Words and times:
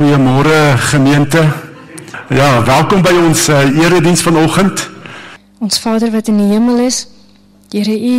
Goeiemôre 0.00 0.78
gemeente. 0.78 1.52
Ja, 2.28 2.64
welkom 2.64 3.02
by 3.04 3.10
ons 3.20 3.48
uh, 3.52 3.58
erediens 3.82 4.22
vanoggend. 4.24 4.90
Ons 5.60 5.76
Vader 5.78 6.08
wat 6.10 6.30
in 6.32 6.38
die 6.40 6.46
hemel 6.54 6.78
is, 6.86 7.02
Here 7.68 7.92
U 7.92 8.14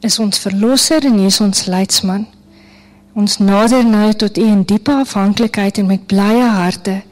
is 0.00 0.16
ons 0.18 0.40
verlosser 0.40 1.04
en 1.04 1.18
U 1.20 1.26
is 1.28 1.36
ons 1.44 1.66
leidsman. 1.68 2.24
Ons 3.12 3.36
nader 3.44 3.84
nou 3.84 4.08
tot 4.16 4.40
U 4.40 4.46
in 4.48 4.62
diepe 4.64 4.94
afhanklikheid 4.94 5.76
en 5.82 5.90
met 5.92 6.06
blye 6.08 6.48
harte. 6.56 7.02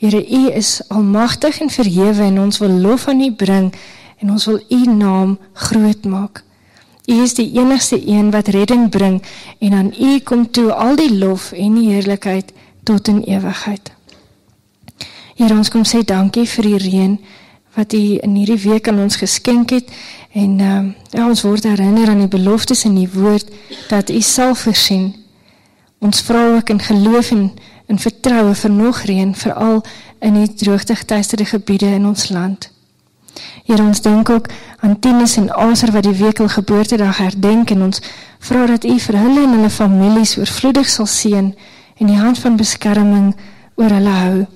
Here 0.00 0.24
U 0.24 0.40
is 0.48 0.78
almagtig 0.88 1.60
en 1.60 1.68
verhewe 1.68 2.24
en 2.24 2.40
ons 2.46 2.62
wil 2.64 2.72
lof 2.86 3.04
aan 3.12 3.20
U 3.20 3.28
bring 3.36 3.68
en 4.16 4.30
ons 4.32 4.48
wil 4.48 4.62
U 4.64 4.80
naam 4.94 5.36
groot 5.52 6.08
maak. 6.08 6.40
U 7.04 7.20
is 7.20 7.36
die 7.36 7.50
enigste 7.60 8.00
een 8.00 8.32
wat 8.32 8.48
redding 8.56 8.88
bring 8.88 9.20
en 9.60 9.76
aan 9.76 9.92
U 9.92 10.16
kom 10.24 10.48
toe 10.48 10.72
al 10.72 10.96
die 10.96 11.12
lof 11.12 11.52
en 11.52 11.76
die 11.82 11.90
heerlikheid 11.92 12.56
tot 12.88 13.08
in 13.08 13.20
ewigheid. 13.28 13.92
Here 15.36 15.54
ons 15.54 15.68
kom 15.68 15.84
sê 15.84 16.00
dankie 16.02 16.46
vir 16.48 16.66
die 16.70 16.78
reën 16.82 17.18
wat 17.76 17.92
U 17.92 18.02
in 18.26 18.34
hierdie 18.34 18.62
week 18.64 18.88
aan 18.88 19.02
ons 19.04 19.20
geskenk 19.20 19.74
het 19.76 19.92
en 20.32 20.56
ehm 20.60 20.86
uh, 20.88 20.94
ja 21.12 21.26
ons 21.28 21.44
word 21.44 21.68
herinner 21.68 22.08
aan 22.08 22.24
die 22.24 22.32
beloftes 22.32 22.86
in 22.88 22.96
die 22.96 23.10
woord 23.12 23.52
dat 23.90 24.10
U 24.10 24.20
sal 24.24 24.54
voorsien. 24.54 25.12
Ons 26.00 26.24
vra 26.26 26.46
ook 26.56 26.72
in 26.74 26.80
geloof 26.80 27.30
en 27.36 27.44
in 27.92 27.98
vertroue 27.98 28.54
vir 28.54 28.70
nog 28.70 29.04
reën 29.10 29.34
veral 29.34 29.84
in 30.18 30.34
die 30.40 30.54
droogtegetuisterde 30.64 31.44
gebiede 31.44 31.92
in 32.00 32.06
ons 32.06 32.28
land. 32.28 32.70
Here 33.68 33.82
ons 33.82 34.00
dink 34.00 34.30
ook 34.30 34.48
aan 34.80 34.98
Tinus 34.98 35.36
en 35.36 35.50
Aser 35.52 35.92
wat 35.92 36.08
die 36.08 36.18
week 36.18 36.40
al 36.40 36.48
geboortedag 36.48 37.18
herdenk 37.18 37.70
en 37.70 37.82
ons 37.82 38.02
vra 38.38 38.66
dat 38.66 38.84
U 38.84 38.98
vir 38.98 39.18
hulle 39.22 39.42
en 39.44 39.58
hulle 39.58 39.70
families 39.70 40.38
oorvloedig 40.38 40.88
sal 40.88 41.06
seën 41.06 41.52
en 41.98 42.06
die 42.06 42.18
hand 42.18 42.38
van 42.38 42.56
beskerming 42.56 43.34
oor 43.74 43.90
hulle 43.90 44.14
hou. 44.22 44.46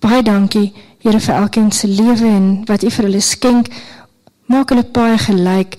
Baie 0.00 0.22
dankie, 0.22 0.72
Here 1.00 1.20
vir 1.20 1.34
elkeen 1.34 1.70
se 1.72 1.88
lewe 1.88 2.28
en 2.28 2.48
wat 2.68 2.82
U 2.84 2.90
vir 2.92 3.06
hulle 3.08 3.20
skenk. 3.24 3.70
Maak 4.52 4.68
hulle 4.68 4.84
paai 4.84 5.16
gelyk 5.18 5.78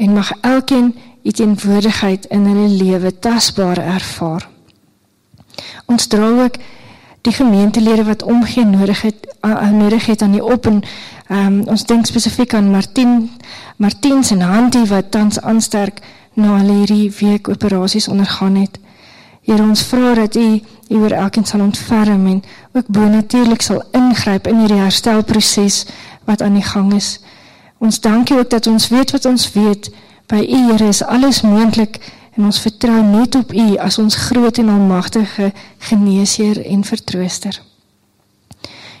en 0.00 0.14
mag 0.16 0.30
elkeen 0.40 0.94
U 1.22 1.30
teenwoordigheid 1.30 2.24
in 2.32 2.46
hulle 2.48 2.68
lewe 2.70 3.12
tasbaar 3.12 3.78
ervaar. 3.78 4.48
Ons 5.92 6.08
dra 6.08 6.30
ook 6.44 6.56
die 7.22 7.34
gemeentelede 7.36 8.04
wat 8.08 8.22
omgee 8.22 8.64
nodig 8.64 9.02
het 9.02 9.28
nodig 9.72 10.06
het 10.06 10.22
aan 10.22 10.32
die 10.32 10.44
op 10.44 10.66
en 10.66 10.80
um, 11.28 11.60
ons 11.68 11.84
dink 11.86 12.06
spesifiek 12.06 12.54
aan 12.54 12.70
Martin 12.70 13.30
Martiens 13.76 14.30
en 14.30 14.40
Hantie 14.40 14.86
wat 14.88 15.10
tans 15.10 15.40
aansterk 15.40 16.00
na 16.34 16.56
hulle 16.62 16.80
hierdie 16.80 17.12
week 17.20 17.48
operasies 17.48 18.08
ondergaan 18.08 18.56
het. 18.56 18.78
Here 19.42 19.62
ons 19.62 19.82
vra 19.90 20.14
dat 20.14 20.36
U 20.36 20.60
U 20.92 20.98
oor 21.00 21.10
elkeen 21.10 21.44
sal 21.44 21.60
ontferm 21.60 22.26
en 22.26 22.42
ook 22.72 22.86
bo 22.86 23.08
natuurlik 23.08 23.62
sal 23.62 23.82
ingryp 23.96 24.46
in 24.46 24.58
hierdie 24.58 24.82
herstelproses 24.82 25.86
wat 26.28 26.42
aan 26.42 26.54
die 26.54 26.66
gang 26.66 26.92
is. 26.94 27.20
Ons 27.78 28.00
dankie 28.00 28.36
ook 28.38 28.50
dat 28.50 28.66
ons 28.66 28.88
weet 28.88 29.10
wat 29.10 29.24
ons 29.24 29.52
weet. 29.52 29.90
By 30.26 30.44
U 30.44 30.58
Here 30.70 30.88
is 30.88 31.02
alles 31.02 31.42
moontlik 31.42 31.98
en 32.36 32.44
ons 32.44 32.60
vertrou 32.60 33.02
net 33.02 33.34
op 33.34 33.52
U 33.52 33.76
as 33.76 33.98
ons 33.98 34.16
groot 34.28 34.58
en 34.58 34.68
almagtige 34.68 35.52
geneesheer 35.78 36.62
en 36.66 36.84
vertrooster. 36.84 37.60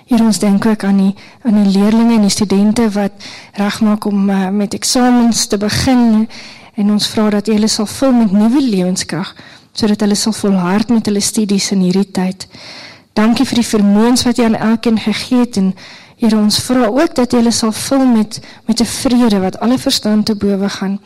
Hier 0.06 0.20
ons 0.24 0.38
dink 0.38 0.66
ook 0.66 0.84
aan 0.84 0.98
die 0.98 1.14
aan 1.42 1.62
die 1.62 1.78
leerders 1.78 2.16
en 2.16 2.26
die 2.26 2.34
studente 2.34 2.90
wat 2.90 3.12
regmaak 3.54 4.04
om 4.04 4.30
uh, 4.30 4.48
met 4.48 4.74
eksamens 4.74 5.46
te 5.46 5.56
begin 5.56 6.28
en 6.74 6.90
ons 6.90 7.08
vra 7.08 7.30
dat 7.30 7.48
U 7.48 7.52
hulle 7.52 7.68
sal 7.68 7.86
vul 7.86 8.12
met 8.12 8.32
nuwe 8.32 8.60
lewenskrag 8.60 9.34
sodat 9.72 10.00
hulle 10.00 10.14
sal 10.14 10.32
volhard 10.32 10.88
met 10.88 11.06
hulle 11.06 11.20
studies 11.20 11.70
in 11.70 11.80
hierdie 11.80 12.10
tyd. 12.10 12.48
Dankie 13.12 13.46
vir 13.46 13.60
die 13.60 13.70
vermoëns 13.70 14.24
wat 14.24 14.36
jy 14.36 14.44
aan 14.44 14.56
elkeen 14.56 14.98
gegee 14.98 15.44
het 15.44 15.56
en 15.56 15.74
Here 16.22 16.38
ons 16.38 16.60
vra 16.62 16.86
ook 16.86 17.16
dat 17.18 17.32
jy 17.34 17.40
hulle 17.40 17.50
sal 17.50 17.72
vul 17.74 18.04
met 18.06 18.36
met 18.68 18.80
'n 18.80 18.86
vrede 18.86 19.38
wat 19.42 19.58
alle 19.58 19.78
verstand 19.78 20.26
te 20.26 20.34
bowe 20.34 20.68
gaan. 20.68 21.00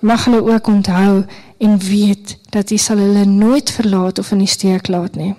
Mag 0.00 0.24
hulle 0.24 0.40
ook 0.52 0.66
onthou 0.66 1.24
en 1.58 1.78
weet 1.78 2.36
dat 2.50 2.70
jy 2.70 2.76
sal 2.76 2.96
hulle 2.96 3.24
nooit 3.24 3.70
verlaat 3.70 4.18
of 4.18 4.30
in 4.30 4.38
die 4.38 4.46
steek 4.46 4.88
laat 4.88 5.14
nie. 5.14 5.34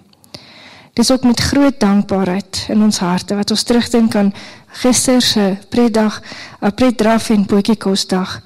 Dis 0.94 1.11
ook 1.11 1.23
met 1.23 1.39
groot 1.39 1.79
dankbaarheid 1.79 2.65
in 2.69 2.83
ons 2.83 2.97
harte 2.97 3.35
wat 3.35 3.51
ons 3.51 3.63
terugdink 3.63 4.15
aan 4.15 4.33
gister 4.67 5.21
se 5.21 5.57
pretdag, 5.69 6.21
'n 6.61 6.73
pretdraf 6.73 7.29
en 7.29 7.45
potjiekosdag. 7.45 8.41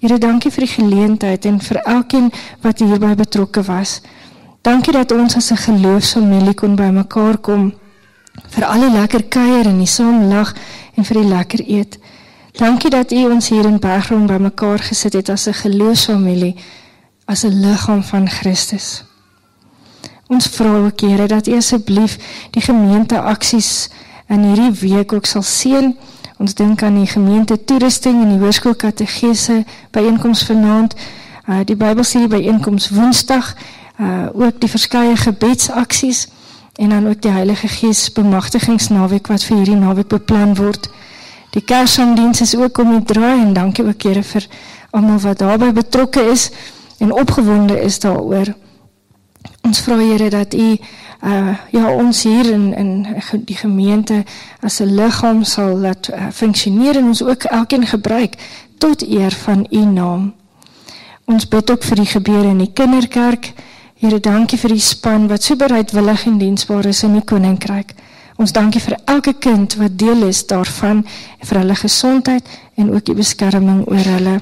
Here, 0.00 0.16
dankie 0.16 0.48
vir 0.48 0.64
die 0.64 0.72
geleentheid 0.72 1.44
en 1.44 1.58
vir 1.60 1.76
elkeen 1.84 2.30
wat 2.62 2.78
hierby 2.80 3.10
betrokke 3.18 3.60
was. 3.66 3.98
Dankie 4.64 4.94
dat 4.96 5.12
ons 5.12 5.36
as 5.36 5.50
'n 5.52 5.56
geloofsfamilie 5.56 6.54
kon 6.54 6.76
bymekaar 6.76 7.36
kom 7.38 7.74
vir 8.48 8.64
al 8.64 8.80
die 8.80 8.90
lekker 8.90 9.22
kuier 9.28 9.66
en 9.66 9.78
die 9.78 9.86
saam 9.86 10.28
lag 10.28 10.54
en 10.96 11.04
vir 11.04 11.16
die 11.20 11.28
lekker 11.28 11.60
eet. 11.68 11.98
Dankie 12.52 12.90
dat 12.90 13.12
U 13.12 13.30
ons 13.30 13.48
hier 13.48 13.66
in 13.66 13.78
Bergrom 13.78 14.26
bymekaar 14.26 14.78
gesit 14.78 15.12
het 15.12 15.28
as 15.28 15.46
'n 15.48 15.52
geloofsfamilie, 15.52 16.56
as 17.26 17.44
'n 17.44 17.60
liggaam 17.60 18.02
van 18.02 18.28
Christus. 18.28 19.04
Ons 20.28 20.46
vra 20.46 20.76
ook 20.86 21.00
Here 21.00 21.26
dat 21.26 21.46
U 21.46 21.56
asseblief 21.56 22.16
die 22.50 22.62
gemeente 22.62 23.20
aksies 23.20 23.90
in 24.28 24.42
hierdie 24.42 24.72
week 24.80 25.12
ook 25.12 25.26
sal 25.26 25.42
seën 25.42 25.96
Ons 26.40 26.54
dink 26.54 26.82
aan 26.82 26.94
die 26.96 27.06
gemeente 27.06 27.64
toerusting 27.64 28.22
en 28.22 28.30
die 28.32 28.38
hoërskool 28.40 28.72
kategese 28.80 29.58
byeenkoms 29.92 30.46
vanaand. 30.48 30.94
Uh 31.44 31.58
die 31.68 31.76
Bybelstudie 31.76 32.30
byeenkoms 32.32 32.88
Woensdag, 32.96 33.50
uh 34.00 34.28
ook 34.32 34.60
die 34.60 34.70
verskeie 34.72 35.16
gebedsaksies 35.20 36.28
en 36.80 36.88
dan 36.96 37.08
ook 37.08 37.20
die 37.20 37.30
Heilige 37.30 37.68
Gees 37.68 38.06
bemagtigingsnaweek 38.16 39.28
wat 39.28 39.44
vir 39.44 39.56
hierdie 39.56 39.76
naweek 39.76 40.08
beplan 40.08 40.56
word. 40.56 40.88
Die 41.52 41.60
Kersdiens 41.60 42.40
is 42.40 42.56
ook 42.56 42.78
om 42.78 43.04
te 43.04 43.12
draai 43.12 43.42
en 43.42 43.52
dankie 43.52 43.84
ook 43.84 44.02
Here 44.02 44.22
vir 44.22 44.48
almal 44.90 45.20
wat 45.20 45.38
daarbey 45.44 45.72
betrokke 45.72 46.24
is 46.32 46.50
en 46.98 47.12
opgewonde 47.12 47.82
is 47.82 48.00
daaroor. 48.00 48.54
Ons 49.62 49.80
vra 49.80 49.96
Here 49.96 50.30
dat 50.30 50.54
U 50.54 50.78
uh 51.20 51.54
ja 51.70 51.90
ons 51.92 52.22
hier 52.22 52.48
in 52.50 52.74
in 52.74 53.06
die 53.44 53.56
gemeente 53.56 54.24
as 54.60 54.80
'n 54.80 54.94
liggaam 54.94 55.44
sal 55.44 55.76
laat 55.76 56.08
uh, 56.08 56.26
funksioneer 56.32 56.96
en 56.96 57.04
ons 57.04 57.22
ook 57.22 57.44
elkeen 57.44 57.86
gebruik 57.86 58.34
tot 58.78 59.02
eer 59.02 59.30
van 59.30 59.66
u 59.70 59.84
naam. 59.84 60.32
Ons 61.24 61.48
bid 61.48 61.70
ook 61.70 61.82
vir 61.82 61.96
die 61.96 62.06
gebeure 62.06 62.48
in 62.48 62.58
die 62.58 62.72
kinderkerk. 62.72 63.52
Here, 63.94 64.20
dankie 64.20 64.58
vir 64.58 64.72
die 64.72 64.80
span 64.80 65.28
wat 65.28 65.42
so 65.42 65.56
bereidwillig 65.56 66.24
en 66.26 66.38
diensbaar 66.38 66.86
is 66.88 67.02
in 67.02 67.12
die 67.12 67.24
koninkryk. 67.24 67.92
Ons 68.36 68.52
dankie 68.52 68.80
vir 68.80 68.96
elke 69.04 69.34
kind 69.38 69.74
wat 69.76 69.98
deel 69.98 70.22
is 70.22 70.46
daarvan 70.46 71.04
vir 71.44 71.58
hulle 71.58 71.74
gesondheid 71.76 72.48
en 72.74 72.94
ook 72.94 73.04
die 73.04 73.14
beskerming 73.14 73.84
oor 73.86 74.08
hulle. 74.16 74.40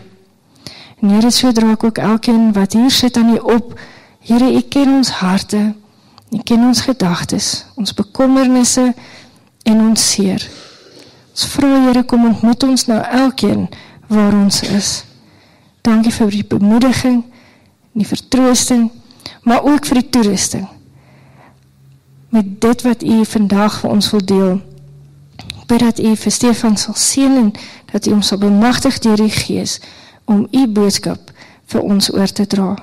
En 1.03 1.11
Here, 1.11 1.31
so 1.31 1.53
dra 1.53 1.73
ek 1.73 1.85
ook 1.85 1.99
elkeen 1.99 2.53
wat 2.53 2.73
hier 2.73 2.91
sit 2.91 3.17
aan 3.17 3.33
die 3.35 3.43
op. 3.43 3.75
Here, 4.19 4.53
U 4.53 4.61
ken 4.69 4.95
ons 4.97 5.11
harte. 5.21 5.75
U 6.31 6.41
ken 6.45 6.65
ons 6.67 6.81
gedagtes, 6.81 7.65
ons 7.75 7.95
bekommernisse 7.95 8.93
en 9.63 9.81
ons 9.81 10.09
seer. 10.11 10.43
Ons 11.33 11.47
vra 11.55 11.71
Here 11.87 12.03
kom 12.05 12.27
ontmoet 12.29 12.67
ons 12.67 12.85
nou 12.91 12.99
elkeen 13.01 13.69
waar 14.13 14.35
ons 14.37 14.61
is. 14.63 14.91
Dankie 15.87 16.13
vir 16.13 16.35
die 16.35 16.45
bemoediging, 16.45 17.23
die 17.97 18.09
vertroosting, 18.09 18.91
maar 19.43 19.65
ook 19.65 19.89
vir 19.89 20.03
die 20.03 20.11
toerusting. 20.11 20.67
Met 22.29 22.59
dit 22.61 22.85
wat 22.85 23.03
U 23.03 23.25
vandag 23.25 23.81
vir 23.81 23.91
ons 23.91 24.11
wil 24.13 24.25
deel. 24.25 24.61
Bid 25.69 25.81
dat 25.81 26.03
U 26.05 26.13
vir 26.17 26.33
Stefan 26.33 26.77
sal 26.77 26.97
seën 26.97 27.41
en 27.41 27.49
dat 27.93 28.07
U 28.07 28.19
hom 28.19 28.23
sal 28.23 28.43
bemagtig 28.43 29.01
deur 29.05 29.17
die 29.17 29.33
Gees 29.33 29.79
om 30.29 30.45
U 30.53 30.67
boodskap 30.69 31.33
vir 31.73 31.81
ons 31.81 32.13
oor 32.13 32.29
te 32.29 32.45
dra. 32.45 32.75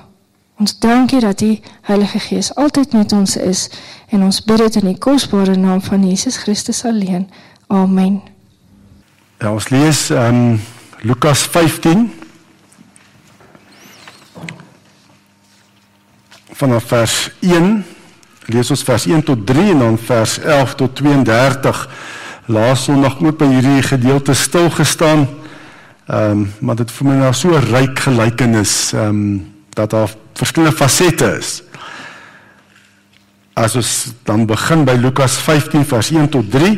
Ons 0.56 0.78
dankie 0.78 1.20
dat 1.20 1.40
U 1.40 1.58
Heilige 1.82 2.18
Gees 2.18 2.54
altyd 2.54 2.92
met 2.92 3.12
ons 3.12 3.36
is 3.36 3.66
en 4.08 4.22
ons 4.24 4.44
bid 4.44 4.62
dit 4.64 4.78
in 4.80 4.86
die 4.88 4.98
kosbare 4.98 5.56
naam 5.56 5.82
van 5.84 6.08
Jesus 6.08 6.36
Christus 6.40 6.84
alleen. 6.84 7.28
Amen. 7.66 8.22
Ja, 9.38 9.52
ons 9.52 9.68
lees 9.68 10.08
ehm 10.10 10.34
um, 10.34 10.60
Lukas 11.04 11.42
15 11.52 12.08
vanaf 16.56 16.88
vers 16.88 17.30
1 17.44 17.84
lees 18.46 18.70
ons 18.70 18.82
vers 18.82 19.06
1 19.06 19.22
tot 19.28 19.46
3 19.46 19.70
en 19.74 19.78
dan 19.78 19.98
vers 19.98 20.38
11 20.38 20.74
tot 20.74 20.96
32. 20.96 21.88
Laas 22.46 22.84
Sondag 22.88 23.20
ook 23.20 23.38
by 23.38 23.48
hierdie 23.50 23.82
gedeelte 23.82 24.34
stil 24.34 24.70
gestaan. 24.70 25.26
Ehm 26.06 26.30
um, 26.30 26.52
maar 26.60 26.80
dit 26.80 26.90
vir 26.90 27.06
my 27.06 27.24
nou 27.26 27.34
so 27.34 27.58
ryk 27.72 28.06
gelykenis 28.08 28.94
ehm 28.94 29.08
um, 29.08 29.52
dat 29.76 29.90
daar 29.90 30.24
verskillende 30.36 30.76
fasette 30.76 31.28
is. 31.38 31.60
As 33.56 33.76
ons 33.78 33.92
dan 34.28 34.44
begin 34.48 34.84
by 34.84 34.96
Lukas 35.00 35.38
15 35.40 35.86
vers 35.88 36.10
1 36.12 36.28
tot 36.34 36.50
3. 36.52 36.72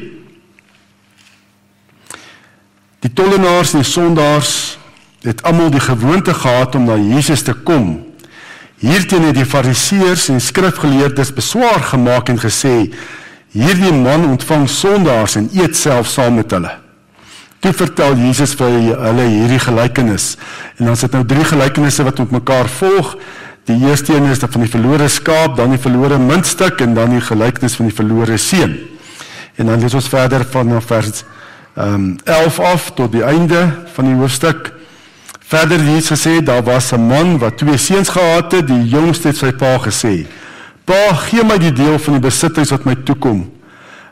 Die 3.03 3.13
tollenaars 3.15 3.75
en 3.75 3.83
die 3.83 3.91
sondaars 3.91 4.53
het 5.27 5.43
almal 5.47 5.73
die 5.75 5.83
gewoonte 5.83 6.35
gehad 6.35 6.75
om 6.79 6.87
na 6.87 6.97
Jesus 6.99 7.43
te 7.43 7.55
kom. 7.55 7.97
Hierteen 8.79 9.27
het 9.27 9.35
die 9.35 9.47
Fariseërs 9.47 10.29
en 10.31 10.43
skrifgeleerdes 10.43 11.33
beswaar 11.35 11.83
gemaak 11.91 12.31
en 12.31 12.39
gesê: 12.39 12.93
Hierdie 13.51 13.95
man 13.95 14.29
ontvang 14.29 14.69
sondaars 14.71 15.35
en 15.41 15.49
eet 15.57 15.77
self 15.77 16.07
saam 16.07 16.39
met 16.39 16.55
hulle. 16.55 16.77
Toe 17.59 17.73
vertel 17.75 18.15
Jesus 18.23 18.55
vir 18.55 18.77
hulle 19.03 19.25
hierdie 19.27 19.59
gelykenis. 19.63 20.37
En 20.79 20.91
dan 20.91 20.99
sit 20.99 21.15
nou 21.17 21.25
drie 21.27 21.47
gelykenisse 21.47 22.07
wat 22.07 22.21
met 22.23 22.37
mekaar 22.39 22.71
volg. 22.71 23.17
Die 23.69 23.89
eerste 23.89 24.15
een 24.17 24.25
is 24.25 24.39
van 24.41 24.63
die 24.65 24.71
verlore 24.71 25.09
skaap, 25.13 25.57
dan 25.57 25.75
die 25.75 25.81
verlore 25.81 26.17
muntstuk 26.19 26.81
en 26.81 26.95
dan 26.97 27.13
die 27.13 27.21
gelykenis 27.21 27.75
van 27.77 27.91
die 27.91 27.95
verlore 27.95 28.39
seun. 28.41 28.79
En 29.61 29.69
dan 29.69 29.83
lees 29.83 29.97
ons 29.99 30.09
verder 30.09 30.47
van 30.55 30.73
vers 30.83 31.25
ehm 31.79 31.95
um, 31.95 32.07
11 32.25 32.59
af 32.61 32.87
tot 32.97 33.13
die 33.13 33.23
einde 33.23 33.61
van 33.95 34.09
die 34.09 34.15
hoofstuk. 34.17 34.73
Verder 35.49 35.79
het 35.79 35.89
Jesus 35.89 36.11
gesê 36.17 36.41
daar 36.43 36.65
was 36.65 36.93
'n 36.93 37.07
man 37.07 37.39
wat 37.39 37.59
twee 37.59 37.77
seuns 37.77 38.09
gehad 38.09 38.53
het. 38.53 38.67
Die 38.67 38.89
jongste 38.89 39.29
het 39.29 39.37
sy 39.37 39.53
pa 39.53 39.79
gesê: 39.79 40.27
"Pa, 40.85 41.15
gee 41.15 41.45
my 41.45 41.59
die 41.59 41.73
deel 41.73 41.99
van 41.99 42.13
die 42.13 42.23
besittings 42.23 42.71
wat 42.71 42.85
my 42.85 42.95
toekom." 43.05 43.53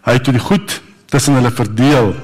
Hy 0.05 0.13
het 0.13 0.25
die 0.25 0.39
goed 0.39 0.81
tussen 1.07 1.35
hulle 1.35 1.51
verdeel. 1.51 2.15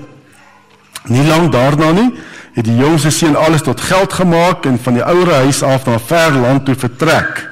Nie 1.05 1.26
lank 1.26 1.52
daarna 1.52 1.93
nie, 1.93 2.12
het 2.53 2.65
die 2.65 2.77
jongste 2.77 3.11
seun 3.11 3.37
alles 3.37 3.63
tot 3.63 3.81
geld 3.81 4.13
gemaak 4.13 4.67
en 4.69 4.79
van 4.83 4.99
die 4.99 5.05
ouer 5.05 5.33
huis 5.35 5.63
af 5.63 5.87
na 5.87 5.95
'n 5.95 6.07
ver 6.07 6.33
land 6.33 6.65
toe 6.65 6.75
vertrek. 6.75 7.49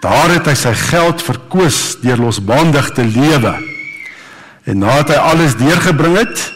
Daar 0.00 0.30
het 0.30 0.46
hy 0.46 0.54
sy 0.54 0.74
geld 0.74 1.22
verkoos 1.22 1.96
deur 2.00 2.16
losbandig 2.16 2.90
te 2.90 3.04
lewe. 3.04 3.54
En 4.64 4.78
nadat 4.78 5.08
hy 5.08 5.14
alles 5.14 5.56
deurgebring 5.56 6.16
het, 6.16 6.52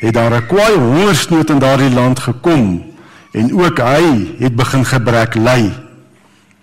het 0.00 0.14
daar 0.14 0.30
'n 0.30 0.46
kwaai 0.46 0.74
hongersnood 0.74 1.50
in 1.50 1.58
daardie 1.58 1.94
land 1.94 2.18
gekom 2.18 2.84
en 3.32 3.60
ook 3.62 3.78
hy 3.78 4.34
het 4.38 4.56
begin 4.56 4.84
gebrek 4.84 5.34
ly. 5.34 5.72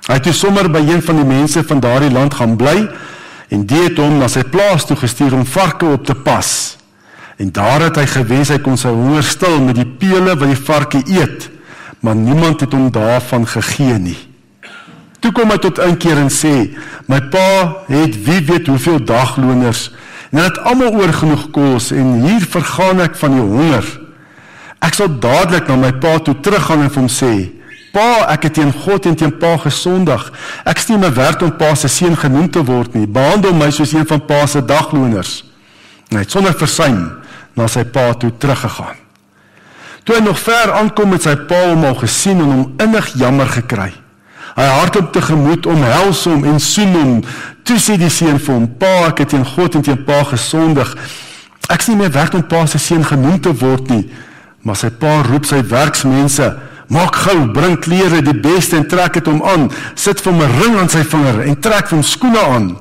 Hy 0.08 0.14
het 0.14 0.36
sommer 0.36 0.70
by 0.72 0.80
een 0.80 1.02
van 1.02 1.16
die 1.16 1.26
mense 1.26 1.64
van 1.64 1.80
daardie 1.80 2.12
land 2.12 2.34
gaan 2.34 2.56
bly 2.56 2.90
en 3.50 3.66
dit 3.66 3.84
het 3.90 3.98
hom 3.98 4.18
na 4.18 4.28
sy 4.28 4.44
plaas 4.44 4.86
toe 4.86 4.98
gestuur 4.98 5.34
om 5.34 5.46
varke 5.46 5.86
op 5.86 6.06
te 6.06 6.16
pas. 6.16 6.79
En 7.40 7.52
daar 7.52 7.86
het 7.88 7.96
hy 7.96 8.04
gewens 8.06 8.50
hy 8.52 8.58
kon 8.60 8.76
sy 8.78 8.90
honger 8.92 9.24
stil 9.24 9.62
met 9.64 9.78
die 9.80 9.88
pele 9.88 10.34
wat 10.34 10.50
die 10.50 10.60
varke 10.60 11.00
eet, 11.08 11.48
maar 12.04 12.18
niemand 12.20 12.66
het 12.66 12.74
hom 12.76 12.90
daarvan 12.92 13.46
gegee 13.48 13.96
nie. 14.00 14.18
Toe 15.24 15.32
kom 15.36 15.52
hy 15.52 15.58
tot 15.64 15.80
inkeer 15.84 16.20
en 16.20 16.32
sê: 16.32 16.76
"My 17.08 17.22
pa 17.32 17.86
het 17.88 18.16
wie 18.26 18.42
weet 18.44 18.68
hoeveel 18.68 19.00
dagloners 19.04 19.90
en 20.32 20.38
hulle 20.38 20.50
het 20.50 20.60
almal 20.68 21.00
oor 21.00 21.14
genoeg 21.14 21.48
kos 21.52 21.92
en 21.92 22.20
hier 22.24 22.44
vergaan 22.44 23.02
ek 23.02 23.16
van 23.16 23.32
die 23.32 23.42
honger. 23.42 23.88
Ek 24.80 24.94
sal 24.94 25.08
dadelik 25.20 25.68
na 25.68 25.76
my 25.76 25.92
pa 25.92 26.20
toe 26.20 26.36
teruggaan 26.40 26.84
en 26.84 26.92
vir 26.92 27.02
hom 27.02 27.10
sê: 27.10 27.52
Pa, 27.94 28.28
ek 28.30 28.44
het 28.44 28.54
teen 28.54 28.74
God 28.74 29.06
en 29.06 29.16
teen 29.16 29.38
pa 29.40 29.58
gesondig. 29.58 30.32
Ek 30.66 30.78
steem 30.78 31.00
my 31.00 31.14
werd 31.14 31.42
om 31.42 31.56
pa 31.58 31.74
se 31.76 31.88
seun 31.88 32.16
genoem 32.16 32.52
te 32.52 32.64
word 32.64 32.94
nie. 32.96 33.08
Behandel 33.08 33.54
my 33.54 33.72
soos 33.72 33.94
een 33.94 34.08
van 34.08 34.26
pa 34.26 34.46
se 34.46 34.66
dagloners." 34.66 35.44
Hy 36.10 36.24
het 36.24 36.32
sonder 36.32 36.54
versuim 36.58 37.19
na 37.54 37.68
sy 37.68 37.84
pa 37.84 38.14
toe 38.14 38.32
teruggegaan. 38.38 38.98
Toe 40.04 40.16
hy 40.16 40.22
nog 40.24 40.40
ver 40.40 40.72
aankom 40.74 41.12
met 41.14 41.22
sy 41.22 41.36
pa 41.50 41.60
hom 41.70 41.84
al 41.86 41.98
gesien 42.00 42.40
en 42.42 42.52
hom 42.52 42.64
innig 42.82 43.12
jammer 43.20 43.50
gekry. 43.54 43.92
Hy 44.56 44.66
hardloop 44.66 45.12
tegemoet 45.14 45.68
om 45.70 45.84
hels 45.86 46.24
hom 46.28 46.46
en 46.50 46.58
soen 46.60 46.96
hom. 46.98 47.12
Toe 47.64 47.78
sê 47.78 47.98
die 48.00 48.10
seun 48.10 48.40
vir 48.40 48.54
hom: 48.56 48.66
"Pa, 48.80 49.08
ek 49.10 49.22
het 49.24 49.30
teen 49.36 49.46
God 49.46 49.76
en 49.76 49.86
teen 49.86 50.04
pa 50.04 50.24
gesondig. 50.24 50.96
Ek 51.70 51.88
nie 51.88 51.96
meer 51.96 52.12
werd 52.12 52.34
om 52.34 52.48
pa 52.48 52.66
se 52.66 52.78
seun 52.78 53.06
genoem 53.06 53.40
te 53.40 53.54
word 53.54 53.90
nie." 53.90 54.10
Maar 54.64 54.76
sy 54.76 54.90
pa 54.90 55.22
roep 55.22 55.46
sy 55.46 55.62
werksmense: 55.64 56.58
"Maak 56.88 57.16
gou, 57.16 57.52
bring 57.54 57.80
klere, 57.80 58.22
die 58.22 58.40
beste 58.40 58.76
en 58.76 58.88
trek 58.88 59.14
dit 59.14 59.26
hom 59.26 59.44
aan. 59.44 59.72
Sit 59.96 60.22
vir 60.22 60.34
hom 60.34 60.42
'n 60.42 60.62
ring 60.62 60.80
aan 60.80 60.90
sy 60.90 61.04
vinger 61.04 61.42
en 61.42 61.60
trek 61.60 61.88
vir 61.88 61.98
hom 61.98 62.04
skoene 62.04 62.40
aan." 62.40 62.78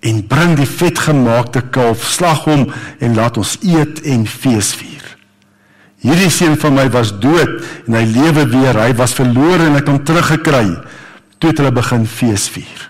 En 0.00 0.22
bring 0.26 0.54
die 0.56 0.68
vetgemaakte 0.68 1.62
kalf, 1.72 2.06
slag 2.08 2.44
hom 2.48 2.68
en 3.00 3.16
laat 3.18 3.36
ons 3.40 3.58
eet 3.60 4.00
en 4.08 4.24
fees 4.26 4.72
vier. 4.78 5.04
Hierdie 6.00 6.30
seun 6.32 6.56
van 6.56 6.78
my 6.78 6.86
was 6.92 7.12
dood 7.20 7.58
en 7.84 7.98
hy 7.98 8.06
lewe 8.08 8.46
weer. 8.48 8.78
Hy 8.80 8.94
was 8.96 9.12
verlore 9.16 9.66
en 9.66 9.76
ek 9.76 9.84
het 9.84 9.90
hom 9.92 9.98
teruggekry. 10.08 10.64
Toe 11.36 11.52
het 11.52 11.60
hulle 11.60 11.74
begin 11.76 12.06
fees 12.08 12.48
vier. 12.52 12.86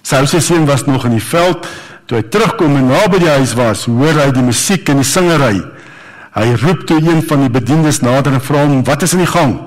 Sy 0.00 0.24
seun 0.40 0.64
was 0.68 0.86
nog 0.88 1.04
in 1.04 1.18
die 1.18 1.24
veld. 1.24 1.68
Toe 2.08 2.22
hy 2.22 2.24
terugkom 2.32 2.78
en 2.80 2.88
naby 2.88 3.20
die 3.20 3.34
huis 3.34 3.52
was, 3.58 3.84
hoor 3.84 4.16
hy 4.16 4.30
die 4.32 4.46
musiek 4.46 4.88
en 4.88 5.02
die 5.02 5.08
singery. 5.08 5.60
Hy 6.32 6.46
roep 6.62 6.86
toe 6.88 6.96
een 7.02 7.20
van 7.28 7.44
die 7.44 7.52
bediendes 7.52 8.00
nader 8.00 8.38
en 8.38 8.44
vra 8.44 8.64
hom: 8.64 8.80
"Wat 8.84 9.02
is 9.02 9.12
aan 9.12 9.24
die 9.26 9.28
gang?" 9.28 9.58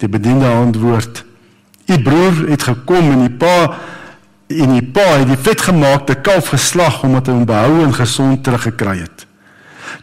Die 0.00 0.08
bediende 0.08 0.48
antwoord: 0.48 1.24
"U 1.86 1.98
broer 2.00 2.48
het 2.48 2.62
gekom 2.62 3.12
en 3.12 3.28
die 3.28 3.36
pa 3.36 3.76
en 4.46 4.74
die 4.76 4.82
pa 4.82 5.06
het 5.18 5.30
die 5.30 5.38
vetgemaakte 5.48 6.14
kalf 6.14 6.52
geslag 6.54 7.02
omdat 7.06 7.26
hy 7.26 7.32
hom 7.32 7.46
behou 7.48 7.80
en 7.84 7.94
gesond 7.94 8.44
teruggekry 8.44 8.98
het. 9.00 9.26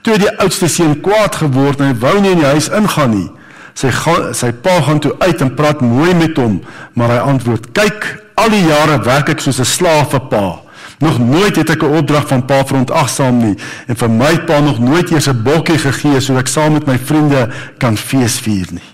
Toe 0.04 0.18
die 0.20 0.32
oudste 0.44 0.68
seun 0.68 0.98
kwaad 1.02 1.36
geword 1.36 1.80
en 1.80 1.94
hy 1.94 2.00
wou 2.02 2.18
nie 2.20 2.34
in 2.36 2.44
die 2.44 2.52
huis 2.52 2.68
ingaan 2.70 3.16
nie. 3.16 3.30
Sy 3.74 3.90
gaan, 3.90 4.34
sy 4.36 4.52
pa 4.52 4.82
gaan 4.86 5.00
toe 5.00 5.16
uit 5.20 5.42
en 5.42 5.54
praat 5.56 5.82
mooi 5.82 6.14
met 6.14 6.38
hom, 6.38 6.60
maar 6.94 7.10
hy 7.10 7.22
antwoord: 7.32 7.72
"Kyk, 7.72 8.24
al 8.36 8.54
die 8.54 8.66
jare 8.68 9.00
werk 9.06 9.30
ek 9.30 9.42
soos 9.42 9.60
'n 9.60 9.66
slaaf 9.66 10.12
vir 10.12 10.28
pa. 10.30 10.62
Nog 11.00 11.20
nooit 11.20 11.56
het 11.56 11.70
ek 11.70 11.84
'n 11.84 11.96
opdrag 11.98 12.28
van 12.28 12.46
pa 12.46 12.66
verontagsaam 12.66 13.38
nie 13.38 13.58
en 13.88 13.96
vir 13.96 14.10
my 14.10 14.40
pa 14.46 14.60
nog 14.60 14.80
nooit 14.80 15.12
eers 15.12 15.28
'n 15.28 15.44
bokkie 15.44 15.78
gegee 15.78 16.20
sodat 16.20 16.42
ek 16.42 16.48
saam 16.48 16.74
met 16.74 16.86
my 16.86 16.98
vriende 16.98 17.50
kan 17.78 17.98
fees 17.98 18.40
vier 18.40 18.68
nie. 18.72 18.90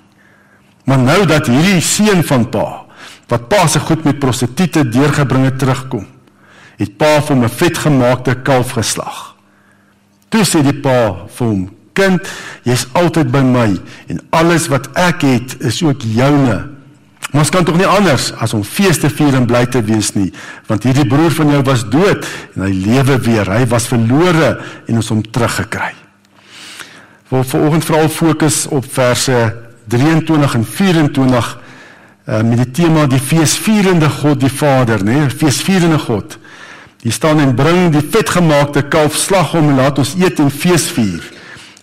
Maar 0.85 0.97
nou 0.97 1.25
dat 1.25 1.47
hierdie 1.47 1.81
seun 1.81 2.23
van 2.23 2.49
pa 2.49 2.88
wat 3.29 3.47
pa 3.49 3.67
se 3.67 3.79
goed 3.79 4.03
met 4.03 4.19
prostituie 4.19 4.87
deurgebring 4.89 5.45
het 5.45 5.59
terugkom, 5.61 6.05
het 6.79 6.95
pa 6.97 7.19
vir 7.21 7.35
hom 7.35 7.43
'n 7.43 7.49
vetgemaakte 7.49 8.35
kalf 8.43 8.71
geslag. 8.71 9.35
Toe 10.29 10.43
sê 10.45 10.61
die 10.63 10.79
pa 10.81 11.25
vir 11.27 11.47
hom: 11.47 11.69
"Kind, 11.93 12.27
jy's 12.63 12.87
altyd 12.93 13.31
by 13.31 13.41
my 13.41 13.79
en 14.07 14.19
alles 14.29 14.67
wat 14.67 14.89
ek 14.93 15.21
het 15.21 15.55
is 15.59 15.83
ook 15.83 16.01
joune. 16.01 16.67
Maar 17.31 17.41
ons 17.41 17.49
kan 17.49 17.63
tog 17.63 17.77
nie 17.77 17.85
anders 17.85 18.33
as 18.33 18.53
om 18.53 18.63
feeste 18.63 19.09
vier 19.09 19.35
en 19.35 19.45
bly 19.45 19.65
te 19.65 19.81
wees 19.81 20.13
nie, 20.15 20.33
want 20.67 20.83
hierdie 20.83 21.07
broer 21.07 21.31
van 21.31 21.49
jou 21.49 21.61
was 21.61 21.83
dood 21.89 22.25
en 22.55 22.61
hy 22.61 22.71
lewe 22.73 23.19
weer. 23.19 23.51
Hy 23.51 23.65
was 23.67 23.87
verlore 23.87 24.59
en 24.87 24.95
ons 24.95 25.09
hom 25.09 25.21
teruggekry." 25.21 25.93
Wil 27.29 27.43
vanoggend 27.43 27.85
veral 27.85 28.09
fokus 28.09 28.67
op 28.67 28.85
verse 28.89 29.55
23 29.87 30.53
en 30.55 30.65
24 30.65 31.58
uh, 32.29 32.43
met 32.45 32.61
die 32.61 32.69
tema 32.83 33.07
die 33.09 33.21
feesvierende 33.21 34.09
God 34.19 34.43
die 34.43 34.51
Vader, 34.53 35.03
né? 35.03 35.17
Nee? 35.23 35.33
Feesvierende 35.33 35.99
God. 35.99 36.37
Hier 37.01 37.15
staan 37.15 37.39
en 37.39 37.55
bring 37.55 37.93
die 37.95 38.03
vetgemaakte 38.03 38.83
kalf 38.91 39.15
slag 39.17 39.53
hom 39.55 39.71
en 39.71 39.79
laat 39.79 39.99
ons 40.01 40.13
eet 40.19 40.39
en 40.43 40.51
fees 40.51 40.89
vier. 40.93 41.23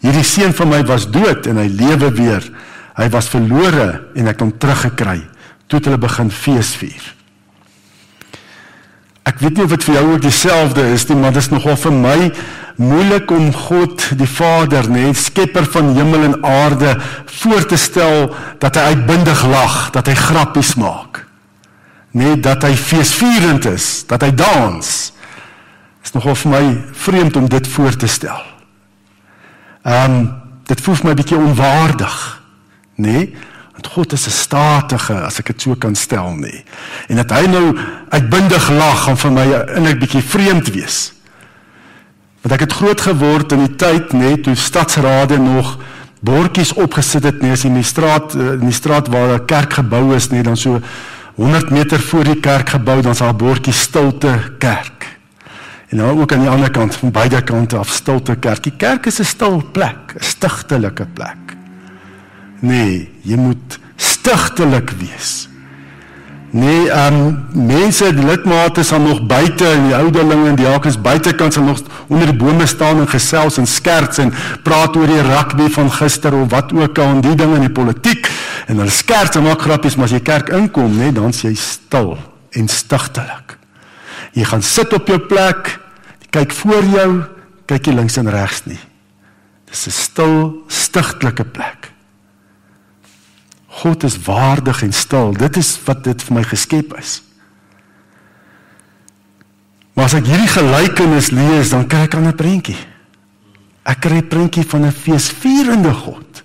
Hierdie 0.05 0.27
seun 0.27 0.53
van 0.55 0.71
my 0.71 0.83
was 0.87 1.09
dood 1.11 1.49
en 1.49 1.59
hy 1.63 1.67
lewe 1.73 2.13
weer. 2.19 2.45
Hy 2.97 3.09
was 3.13 3.31
verlore 3.33 3.89
en 4.15 4.29
ek 4.29 4.37
het 4.37 4.45
hom 4.45 4.53
teruggekry. 4.61 5.19
Toe 5.67 5.81
het 5.81 5.89
hulle 5.89 6.01
begin 6.01 6.31
fees 6.31 6.75
vier. 6.79 7.13
Ek 9.27 9.41
weet 9.43 9.57
nie 9.57 9.65
of 9.67 9.73
dit 9.73 9.89
vir 9.89 9.97
jou 9.97 10.05
ook 10.13 10.23
dieselfde 10.23 10.85
is 10.95 11.09
nie, 11.09 11.17
maar 11.19 11.35
dit 11.35 11.43
is 11.43 11.51
nogal 11.51 11.81
vir 11.81 11.97
my 11.97 12.19
moeilik 12.77 13.31
om 13.31 13.53
God 13.53 14.03
die 14.19 14.29
Vader, 14.29 14.89
nê, 14.91 15.09
skepper 15.17 15.65
van 15.73 15.95
hemel 15.97 16.29
en 16.29 16.45
aarde, 16.45 16.97
voor 17.41 17.67
te 17.67 17.77
stel 17.77 18.35
dat 18.61 18.77
hy 18.77 18.93
uitbundig 18.93 19.45
lag, 19.49 19.91
dat 19.97 20.07
hy 20.11 20.15
grappies 20.15 20.75
maak. 20.81 21.25
Nê, 22.17 22.35
dat 22.41 22.65
hy 22.65 22.75
feesvierend 22.77 23.65
is, 23.69 24.05
dat 24.09 24.25
hy 24.25 24.33
dans. 24.37 24.93
Is 26.05 26.15
nogal 26.15 26.37
vir 26.37 26.53
my 26.53 26.65
vreemd 26.93 27.37
om 27.37 27.49
dit 27.49 27.69
voor 27.77 27.97
te 27.97 28.11
stel. 28.11 28.43
Ehm 29.87 30.19
um, 30.19 30.27
dit 30.67 30.81
voel 30.83 30.97
my 31.07 31.13
bietjie 31.15 31.37
onwaardig, 31.39 32.15
nê? 32.99 33.29
Want 33.77 33.87
God 33.87 34.13
is 34.13 34.27
'n 34.27 34.35
statige, 34.35 35.15
as 35.15 35.39
ek 35.39 35.47
dit 35.47 35.63
so 35.63 35.75
kan 35.79 35.95
stel, 35.95 36.35
nê. 36.35 36.65
En 37.07 37.17
dat 37.17 37.31
hy 37.31 37.47
nou 37.47 37.77
uitbundig 38.11 38.71
lag, 38.71 39.05
gaan 39.05 39.17
vir 39.17 39.33
my 39.33 39.47
'n 39.79 39.99
bietjie 39.99 40.23
vreemd 40.23 40.69
wees. 40.75 41.16
Want 42.47 42.61
ek 42.61 42.69
het 42.69 42.77
groot 42.79 43.01
geword 43.03 43.53
in 43.57 43.65
die 43.65 43.73
tyd 43.75 44.13
net 44.15 44.45
toe 44.47 44.53
stadsrade 44.55 45.35
nog 45.43 45.73
bordjies 46.23 46.71
opgesit 46.79 47.25
het 47.27 47.41
net 47.43 47.65
in 47.67 47.75
die 47.75 47.83
straat 47.83 48.37
eh, 48.39 48.53
in 48.53 48.69
die 48.69 48.77
straat 48.77 49.09
waar 49.11 49.35
'n 49.35 49.47
kerk 49.51 49.73
gebou 49.81 50.15
is 50.15 50.29
net 50.31 50.45
dan 50.45 50.57
so 50.57 50.79
100 51.35 51.71
meter 51.71 51.99
voor 51.99 52.23
die 52.25 52.39
kerk 52.41 52.69
gebou 52.69 53.03
dan 53.03 53.15
sal 53.15 53.35
'n 53.35 53.37
bordjie 53.37 53.73
stilte 53.73 54.55
kerk. 54.59 55.19
En 55.89 55.97
nou 55.97 56.21
ook 56.21 56.33
aan 56.33 56.41
die 56.41 56.49
ander 56.49 56.71
kant 56.71 56.95
van 56.95 57.11
beide 57.11 57.43
kante 57.43 57.77
af 57.77 57.89
stilte 57.89 58.37
kerk. 58.37 58.63
Die 58.63 58.77
kerk 58.77 59.07
is 59.07 59.19
'n 59.19 59.25
stil 59.25 59.63
plek, 59.73 60.15
'n 60.15 60.23
stigtelike 60.23 61.07
plek. 61.15 61.57
Nee, 62.61 63.11
jy 63.23 63.37
moet 63.37 63.79
stigtelik 63.97 64.91
wees. 64.91 65.49
Nee, 66.57 66.89
ehm 66.89 67.15
um, 67.15 67.67
mense, 67.67 68.07
lidmate 68.15 68.83
sal 68.87 69.03
nog 69.05 69.21
buite 69.29 69.67
en 69.67 69.89
die 69.91 69.97
ouderlinge 69.97 70.49
en 70.49 70.57
die 70.57 70.65
jakens 70.65 70.97
buitekant 71.01 71.53
sal 71.53 71.67
nog 71.69 71.83
onder 72.09 72.31
die 72.31 72.39
bome 72.39 72.67
staan 72.67 73.03
en 73.03 73.09
gesels 73.09 73.59
en 73.61 73.67
skerts 73.67 74.23
en 74.23 74.33
praat 74.65 74.97
oor 74.97 75.11
die 75.11 75.23
rugby 75.27 75.69
van 75.75 75.91
gister 75.93 76.35
of 76.35 76.51
wat 76.55 76.73
ook 76.73 76.99
al 76.99 77.19
en 77.19 77.21
die 77.21 77.35
dinge 77.35 77.61
in 77.61 77.69
die 77.69 77.77
politiek 77.81 78.31
En 78.67 78.81
hulle 78.83 78.91
skerts 78.91 79.39
en 79.39 79.47
maak 79.47 79.63
grappies, 79.63 79.95
maar 79.95 80.09
as 80.09 80.17
jy 80.17 80.23
kerk 80.27 80.51
inkom, 80.55 80.97
nê, 80.99 81.13
dan 81.15 81.35
sê 81.35 81.53
jy 81.53 81.59
stil 81.61 82.17
en 82.59 82.71
stigtelik. 82.71 83.55
Jy 84.35 84.47
gaan 84.51 84.65
sit 84.67 84.95
op 84.97 85.07
jou 85.11 85.19
plek, 85.31 85.77
kyk 86.35 86.55
voor 86.61 86.89
jou, 86.91 87.11
kyk 87.71 87.87
jy 87.87 87.95
links 87.95 88.19
en 88.21 88.31
regs 88.33 88.65
nie. 88.67 88.81
Dis 89.71 89.87
'n 89.87 89.95
stil, 89.95 90.65
stigtelike 90.69 91.45
plek. 91.45 91.93
God 93.77 94.05
is 94.09 94.17
waardig 94.25 94.83
en 94.83 94.93
stil. 94.93 95.35
Dit 95.37 95.57
is 95.61 95.75
wat 95.85 96.05
dit 96.05 96.23
vir 96.23 96.37
my 96.39 96.45
geskep 96.49 96.95
is. 96.97 97.19
Maar 99.97 100.09
as 100.09 100.17
ek 100.17 100.29
hierdie 100.29 100.53
gelykenis 100.53 101.31
lees, 101.33 101.73
dan 101.73 101.89
kry 101.89 102.05
ek 102.05 102.15
'n 102.15 102.25
ander 102.25 102.37
prentjie. 102.37 102.79
Ek 103.85 104.01
kry 104.01 104.21
'n 104.21 104.29
prentjie 104.29 104.65
van 104.65 104.87
'n 104.87 104.93
feesvierende 104.93 105.93
God. 105.93 106.43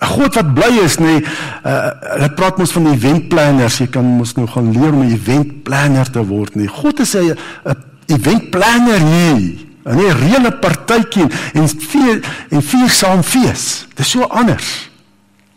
'n 0.00 0.06
God 0.06 0.34
wat 0.34 0.54
bly 0.54 0.78
is, 0.84 0.98
nê. 0.98 1.04
Nee, 1.04 1.24
uh, 1.64 1.90
hulle 2.14 2.30
praat 2.34 2.58
mos 2.58 2.72
van 2.72 2.86
eventplanners. 2.86 3.78
Jy 3.78 3.86
kan 3.86 4.04
mos 4.04 4.34
nou 4.34 4.46
gaan 4.46 4.72
leer 4.72 4.92
om 4.92 5.02
'n 5.02 5.12
eventplanner 5.12 6.10
te 6.10 6.26
word, 6.26 6.54
nê. 6.54 6.66
Nee. 6.66 6.68
God 6.68 7.00
is 7.00 7.14
'n 7.14 7.34
'n 7.64 7.76
eventplanner 8.06 9.00
nie. 9.00 9.66
'n 9.84 10.12
reële 10.12 10.52
partytjie 10.52 11.26
en 11.54 11.68
vier 11.68 12.20
en 12.50 12.62
vier 12.62 12.88
saam 12.88 13.22
fees. 13.22 13.86
Dit 13.88 14.06
is 14.06 14.10
so 14.10 14.22
anders. 14.22 14.88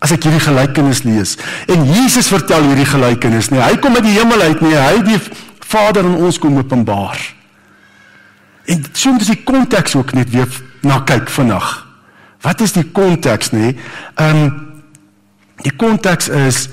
As 0.01 0.13
ek 0.15 0.25
hierdie 0.25 0.41
gelykenis 0.41 1.03
lees 1.05 1.35
en 1.69 1.85
Jesus 1.85 2.31
vertel 2.33 2.65
hierdie 2.71 2.89
gelykenis. 2.89 3.51
Nee, 3.53 3.61
hy 3.61 3.77
kom 3.81 3.95
uit 3.99 4.07
die 4.07 4.17
hemel 4.17 4.41
uit, 4.49 4.63
nê. 4.65 4.73
Hy 4.73 5.03
die 5.05 5.19
Vader 5.71 6.07
aan 6.07 6.17
ons 6.25 6.39
kom 6.41 6.57
openbaar. 6.59 7.21
En 8.65 8.83
so 8.91 9.13
moet 9.13 9.23
ons 9.23 9.31
die 9.31 9.43
konteks 9.45 9.95
ook 9.95 10.13
net 10.17 10.33
weer 10.33 10.49
na 10.85 11.01
kyk 11.07 11.29
vandag. 11.29 11.69
Wat 12.41 12.61
is 12.65 12.73
die 12.73 12.87
konteks 12.89 13.53
nê? 13.55 13.75
Ehm 14.17 14.43
um, 14.43 14.51
die 15.61 15.73
konteks 15.77 16.25
is 16.33 16.63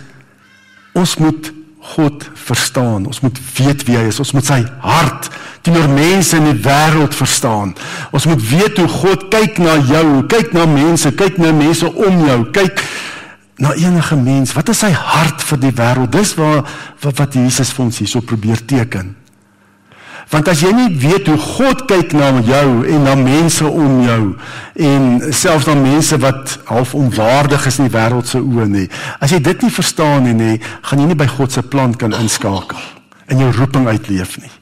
ons 0.97 1.19
moet 1.21 1.51
God 1.95 2.25
verstaan. 2.35 3.05
Ons 3.07 3.21
moet 3.21 3.37
weet 3.59 3.85
wie 3.85 3.99
hy 3.99 4.07
is. 4.09 4.21
Ons 4.21 4.33
moet 4.33 4.49
sy 4.49 4.63
hart 4.81 5.29
teenoor 5.67 5.91
mense 5.93 6.37
in 6.37 6.47
die 6.49 6.61
wêreld 6.65 7.17
verstaan. 7.17 7.75
Ons 8.17 8.25
moet 8.31 8.43
weet 8.51 8.81
hoe 8.81 8.89
God 8.89 9.29
kyk 9.33 9.61
na 9.61 9.77
jou, 9.89 10.23
kyk 10.31 10.55
na 10.57 10.65
mense, 10.71 11.13
kyk 11.19 11.37
na 11.43 11.53
mense 11.53 11.89
om 11.89 12.23
jou, 12.25 12.39
kyk 12.57 12.81
na 13.59 13.75
enige 13.75 14.17
mens. 14.17 14.53
Wat 14.55 14.69
is 14.71 14.83
sy 14.85 14.91
hart 14.95 15.43
vir 15.43 15.63
die 15.67 15.75
wêreld? 15.75 16.13
Dis 16.15 16.35
waar 16.39 16.63
wat, 17.03 17.17
wat 17.19 17.35
Jesus 17.35 17.73
vir 17.75 17.89
ons 17.89 17.99
hierso 18.03 18.23
probeer 18.23 18.63
teken. 18.67 19.17
Want 20.29 20.49
as 20.53 20.61
jy 20.61 20.71
nie 20.77 20.91
weet 21.01 21.29
hoe 21.31 21.39
God 21.41 21.87
kyk 21.89 22.13
na 22.13 22.29
jou 22.45 22.85
en 22.85 23.07
na 23.07 23.15
mense 23.17 23.65
om 23.65 24.03
jou 24.05 24.23
en 24.89 25.07
selfs 25.33 25.69
na 25.71 25.77
mense 25.79 26.19
wat 26.21 26.59
half 26.69 26.93
onwaardig 26.95 27.65
is 27.71 27.79
in 27.81 27.89
die 27.89 27.95
wêreld 27.97 28.29
se 28.29 28.41
oë 28.43 28.69
nie. 28.69 28.87
As 29.25 29.33
jy 29.33 29.41
dit 29.41 29.65
nie 29.65 29.73
verstaan 29.73 30.29
nie, 30.29 30.37
nie, 30.37 30.59
gaan 30.85 31.01
jy 31.01 31.09
nie 31.09 31.19
by 31.19 31.31
God 31.33 31.57
se 31.57 31.65
plan 31.65 31.97
kan 31.97 32.17
inskakel 32.19 32.81
en 33.29 33.41
jou 33.41 33.49
roeping 33.57 33.89
uitleef 33.89 34.37
nie. 34.43 34.53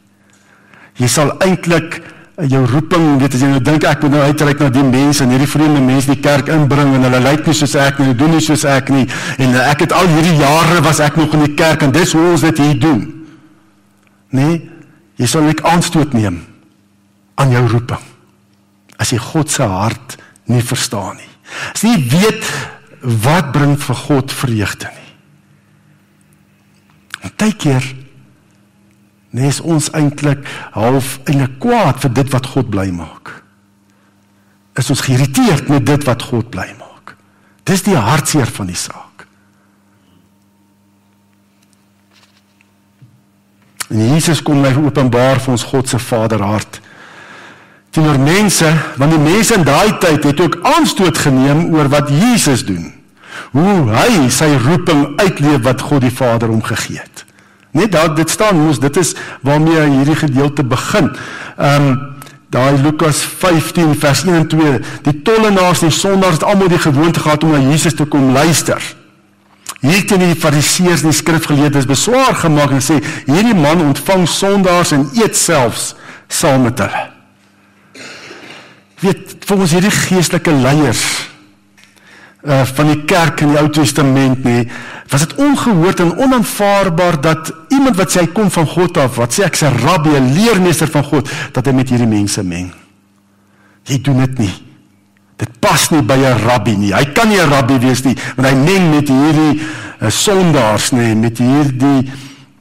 Jy 1.02 1.10
sal 1.10 1.34
eintlik 1.44 2.00
jou 2.44 2.60
roeping, 2.68 3.16
weet 3.16 3.34
as 3.34 3.40
jy 3.40 3.48
nou 3.48 3.60
dink 3.64 3.84
ek 3.88 4.02
moet 4.04 4.12
nou 4.12 4.24
uitreik 4.28 4.60
na 4.60 4.68
die 4.68 4.84
mense 4.84 5.24
en 5.24 5.30
hierdie 5.32 5.48
vreemde 5.48 5.80
mense 5.80 6.10
die 6.10 6.20
kerk 6.20 6.50
inbring 6.52 6.92
en 6.98 7.06
hulle 7.08 7.20
lyk 7.24 7.46
nie 7.48 7.54
soos 7.56 7.76
ek 7.80 7.96
nie, 7.96 8.10
hulle 8.10 8.18
doen 8.20 8.34
nie 8.36 8.44
soos 8.44 8.66
ek 8.68 8.92
nie 8.92 9.06
en 9.40 9.56
ek 9.62 9.86
het 9.86 9.94
al 9.96 10.10
hierdie 10.10 10.34
jare 10.42 10.82
was 10.84 11.00
ek 11.00 11.16
nog 11.16 11.32
in 11.38 11.46
die 11.46 11.54
kerk 11.56 11.86
en 11.86 11.94
dis 11.96 12.12
hoe 12.12 12.26
ons 12.34 12.44
dit 12.44 12.60
hier 12.60 12.76
doen. 12.82 13.06
Nee, 14.36 14.58
jy 15.16 15.30
sal 15.30 15.46
net 15.48 15.64
aanstoot 15.64 16.12
neem 16.12 16.42
aan 17.40 17.56
jou 17.56 17.64
roeping. 17.72 18.04
As 19.00 19.12
jy 19.14 19.20
God 19.20 19.52
se 19.52 19.64
hart 19.64 20.18
nie 20.52 20.64
verstaan 20.64 21.16
nie. 21.16 21.32
As 21.72 21.84
jy 21.86 21.96
weet 22.12 22.44
wat 23.24 23.52
bring 23.54 23.78
vir 23.80 24.00
God 24.06 24.34
vreugde 24.34 24.92
nie. 24.92 25.10
Partykeer 27.24 27.86
Is 29.30 29.60
ons 29.60 29.90
eintlik 29.90 30.46
half 30.72 31.18
eintlik 31.24 31.58
kwaad 31.60 32.00
vir 32.04 32.12
dit 32.20 32.30
wat 32.32 32.46
God 32.46 32.70
bly 32.70 32.86
maak. 32.94 33.32
Is 34.76 34.90
ons 34.90 35.00
geïrriteerd 35.00 35.68
met 35.72 35.86
dit 35.86 36.04
wat 36.04 36.22
God 36.22 36.50
bly 36.50 36.68
maak. 36.78 37.16
Dis 37.66 37.82
die 37.82 37.96
hartseer 37.96 38.46
van 38.46 38.70
die 38.70 38.78
saak. 38.78 39.26
En 43.90 44.02
Jesus 44.14 44.42
kom 44.42 44.60
my 44.60 44.72
openbaar 44.74 45.40
vir 45.42 45.54
ons 45.54 45.66
God 45.70 45.88
se 45.88 45.98
Vaderhart. 46.02 46.80
Teenoor 47.94 48.18
mense, 48.20 48.68
want 48.98 49.14
die 49.14 49.22
mense 49.22 49.54
in 49.54 49.66
daai 49.66 49.98
tyd 50.02 50.24
het 50.26 50.40
ook 50.42 50.58
aanstoot 50.66 51.18
geneem 51.18 51.68
oor 51.74 51.88
wat 51.92 52.10
Jesus 52.10 52.64
doen. 52.66 52.90
Hoe 53.54 53.76
hy 53.92 54.26
sy 54.32 54.50
roeping 54.64 55.20
uitleef 55.20 55.62
wat 55.64 55.84
God 55.86 56.02
die 56.04 56.14
Vader 56.14 56.50
hom 56.50 56.64
gegee 56.66 56.98
het. 56.98 57.25
Net 57.76 57.92
daar 57.92 58.14
dit 58.14 58.30
staan 58.30 58.60
mos 58.64 58.80
dit 58.80 58.96
is 58.96 59.14
waarmee 59.44 59.88
hierdie 59.98 60.16
gedeelte 60.16 60.64
begin. 60.64 61.10
Ehm 61.56 61.88
um, 61.88 62.14
daai 62.48 62.78
Lukas 62.78 63.16
15 63.16 63.98
vers 63.98 64.22
1 64.24 64.34
en 64.34 64.46
2, 64.48 64.78
die 65.02 65.22
tollenaars 65.22 65.82
en 65.82 65.92
sondaars 65.92 66.38
het 66.38 66.44
almal 66.46 66.70
die 66.70 66.78
gewoonte 66.78 67.20
gehad 67.20 67.44
om 67.44 67.50
na 67.50 67.58
Jesus 67.58 67.94
te 67.94 68.04
kom 68.04 68.30
luister. 68.32 68.80
Hier 69.82 70.06
teen 70.06 70.22
die 70.22 70.38
fariseërs 70.38 71.02
en 71.04 71.10
die 71.10 71.18
skrifgeleerdes 71.18 71.88
beswaar 71.90 72.38
gemaak 72.38 72.72
en 72.78 72.84
sê 72.84 73.00
hierdie 73.26 73.54
man 73.58 73.82
ontvang 73.90 74.24
sondaars 74.30 74.94
en 74.96 75.08
eet 75.18 75.36
selfs 75.36 75.94
saam 76.28 76.64
met 76.70 76.80
hulle. 76.80 77.04
Weet 79.02 79.36
volgens 79.50 79.76
hierdie 79.76 79.92
geestelike 79.92 80.54
leiers 80.54 81.04
uh 82.46 82.62
van 82.64 82.86
die 82.86 83.04
kerk 83.04 83.40
in 83.42 83.54
die 83.54 83.58
Ou 83.58 83.68
Testament 83.68 84.44
nê 84.46 84.64
was 85.10 85.26
dit 85.26 85.34
ongehoord 85.42 86.00
en 86.00 86.16
onaanvaarbaar 86.16 87.20
dat 87.20 87.52
iemand 87.68 87.96
wat 87.96 88.12
sê 88.12 88.24
hy 88.24 88.30
kom 88.34 88.50
van 88.50 88.66
God 88.66 88.98
af, 88.98 89.18
wat 89.20 89.34
sê 89.34 89.44
ek's 89.46 89.62
'n 89.62 89.78
rabbi, 89.82 90.10
'n 90.14 90.32
leermeester 90.34 90.90
van 90.90 91.04
God, 91.04 91.30
dat 91.52 91.66
hy 91.66 91.72
met 91.72 91.88
hierdie 91.88 92.06
mense 92.06 92.42
meng. 92.42 92.72
Jy 93.84 94.00
doen 94.00 94.18
dit 94.18 94.38
nie. 94.38 94.54
Dit 95.36 95.60
pas 95.60 95.90
nie 95.90 96.02
by 96.02 96.14
'n 96.14 96.38
rabbi 96.46 96.76
nie. 96.76 96.92
Hy 96.92 97.04
kan 97.12 97.28
nie 97.28 97.38
'n 97.38 97.50
rabbi 97.50 97.78
wees 97.78 98.02
nie, 98.02 98.16
want 98.36 98.48
hy 98.48 98.54
meng 98.54 98.90
met 98.90 99.08
hierdie 99.08 99.60
uh, 100.00 100.10
sondaars 100.10 100.90
nê, 100.90 101.14
met 101.14 101.38
hierdie 101.38 102.10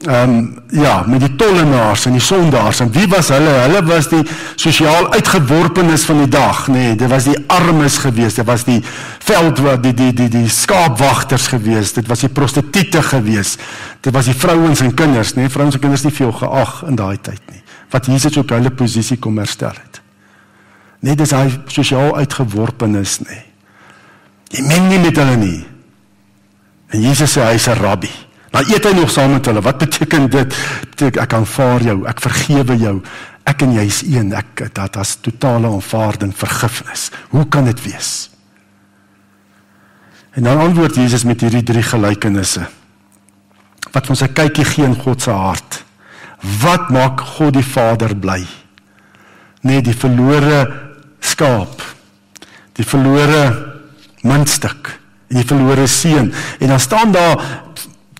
ehm 0.06 0.30
um, 0.30 0.58
ja, 0.70 1.04
met 1.06 1.20
die 1.20 1.34
tollenaars 1.36 2.06
en 2.06 2.12
die 2.12 2.20
sondaars. 2.20 2.80
En 2.80 2.92
wie 2.92 3.06
was 3.08 3.28
hulle? 3.28 3.50
Hulle 3.64 3.82
was 3.86 4.08
die 4.08 4.22
sosiaal 4.54 5.12
uitgeworpenes 5.12 6.04
van 6.08 6.18
die 6.22 6.28
dag, 6.28 6.66
nê. 6.68 6.72
Nee, 6.72 6.94
dit 6.96 7.10
was 7.10 7.24
die 7.24 7.36
armes 7.46 7.98
gewees, 7.98 8.34
dit 8.34 8.46
was 8.46 8.64
die 8.64 8.78
veld 9.24 9.58
wat 9.64 9.82
die 9.82 9.94
die 9.94 10.12
die 10.14 10.28
die 10.32 10.48
skaapwagters 10.48 11.48
gewees, 11.52 11.92
dit 11.92 12.06
was 12.06 12.24
die 12.24 12.32
prostituie 12.32 13.02
gewees. 13.02 13.56
Dit 14.00 14.12
was 14.14 14.30
die 14.30 14.34
vrouens 14.34 14.80
en 14.80 14.94
kinders, 14.94 15.34
nê. 15.34 15.46
Nee, 15.46 15.50
vrouens 15.50 15.74
en 15.74 15.80
kinders 15.80 16.04
nie 16.06 16.14
veel 16.14 16.32
geag 16.32 16.82
in 16.86 16.96
daai 16.96 17.16
tyd 17.20 17.42
nie. 17.52 17.62
Wat 17.90 18.06
Jesus 18.06 18.38
ook 18.38 18.50
hulle 18.50 18.70
posisie 18.70 19.18
kom 19.18 19.38
herstel 19.38 19.74
het. 19.74 20.00
Nee, 21.00 21.14
dis 21.14 21.34
hy 21.34 21.50
sosiaal 21.66 22.16
uitgeworpenes, 22.16 23.20
nê. 23.26 23.30
Nee. 23.30 23.44
Jy 24.56 24.62
meng 24.66 24.88
nie 24.90 25.02
met 25.02 25.18
hulle 25.18 25.36
nie. 25.36 25.58
En 26.94 27.02
Jesus 27.02 27.34
sê 27.34 27.42
hy's 27.50 27.66
'n 27.68 27.78
rabbi. 27.82 28.25
Maar 28.56 28.70
eet 28.72 28.86
hy 28.88 28.94
nog 28.96 29.10
saam 29.12 29.34
met 29.36 29.44
hulle? 29.44 29.60
Wat 29.60 29.76
beteken 29.82 30.30
dit? 30.32 30.54
Beteken 30.88 31.20
ek 31.20 31.34
aanvaar 31.36 31.82
jou, 31.84 31.96
ek 32.08 32.22
vergewe 32.24 32.76
jou. 32.80 32.94
Ek 33.44 33.60
en 33.66 33.74
jy 33.76 33.84
is 33.84 33.98
een. 34.08 34.30
Ek 34.32 34.62
dat 34.78 34.96
as 34.96 35.18
totale 35.20 35.68
aanvaarding, 35.68 36.32
vergifnis. 36.32 37.10
Hoe 37.34 37.44
kan 37.52 37.68
dit 37.68 37.82
wees? 37.84 38.30
En 40.40 40.48
dan 40.48 40.62
antwoord 40.64 40.96
Jesus 40.96 41.28
met 41.28 41.44
hierdie 41.44 41.66
drie 41.68 41.84
gelykenisse. 41.84 42.64
Wat 43.92 44.08
ons 44.08 44.24
'n 44.24 44.32
kykie 44.32 44.64
gee 44.64 44.88
in 44.88 44.96
God 45.04 45.22
se 45.22 45.30
hart. 45.30 45.84
Wat 46.40 46.88
maak 46.88 47.20
God 47.20 47.52
die 47.52 47.64
Vader 47.64 48.16
bly? 48.16 48.46
Nee, 49.60 49.82
die 49.82 49.96
verlore 49.96 50.72
skaap. 51.20 51.82
Die 52.72 52.84
verlore 52.84 53.76
muntstuk 54.22 54.98
en 55.28 55.36
die 55.36 55.46
verlore 55.46 55.86
seun. 55.86 56.32
En 56.58 56.68
dan 56.68 56.80
staan 56.80 57.12
daar 57.12 57.64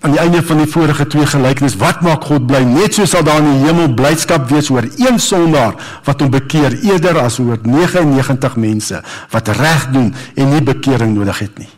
aan 0.01 0.13
die 0.13 0.19
einde 0.19 0.43
van 0.45 0.59
die 0.61 0.67
vorige 0.69 1.07
twee 1.09 1.25
gelykenisse, 1.25 1.79
wat 1.81 2.03
maak 2.05 2.27
God 2.29 2.45
bly? 2.47 2.61
Net 2.69 2.93
so 2.93 3.05
sal 3.09 3.23
daar 3.25 3.41
in 3.41 3.49
die 3.49 3.65
hemel 3.65 3.95
blydskap 3.97 4.45
wees 4.51 4.69
oor 4.69 4.85
een 4.85 5.17
sondaar 5.21 5.73
wat 6.05 6.21
hom 6.21 6.29
bekeer 6.33 6.75
eerder 6.85 7.17
as 7.23 7.39
oor 7.41 7.57
99 7.65 8.59
mense 8.61 9.01
wat 9.33 9.49
reg 9.57 9.87
doen 9.95 10.11
en 10.35 10.53
nie 10.53 10.61
bekering 10.61 11.15
nodig 11.17 11.41
het 11.47 11.57
nie. 11.63 11.69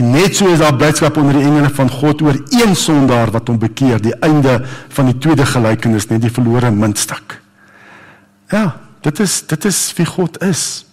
En 0.00 0.08
net 0.14 0.38
so 0.38 0.48
is 0.48 0.62
daar 0.62 0.78
blydskap 0.80 1.20
onder 1.20 1.36
die 1.36 1.44
engele 1.44 1.68
van 1.76 1.92
God 1.92 2.24
oor 2.24 2.40
een 2.56 2.72
sondaar 2.76 3.34
wat 3.36 3.52
hom 3.52 3.60
bekeer, 3.60 4.00
die 4.00 4.16
einde 4.24 4.62
van 4.96 5.12
die 5.12 5.18
tweede 5.20 5.44
gelykenis, 5.44 6.08
net 6.08 6.24
die 6.24 6.32
verlore 6.32 6.72
muntstuk. 6.72 7.36
Ja, 8.48 8.78
dit 9.04 9.20
is 9.20 9.42
dit 9.46 9.68
is 9.68 9.82
wie 10.00 10.08
God 10.08 10.40
is. 10.42 10.86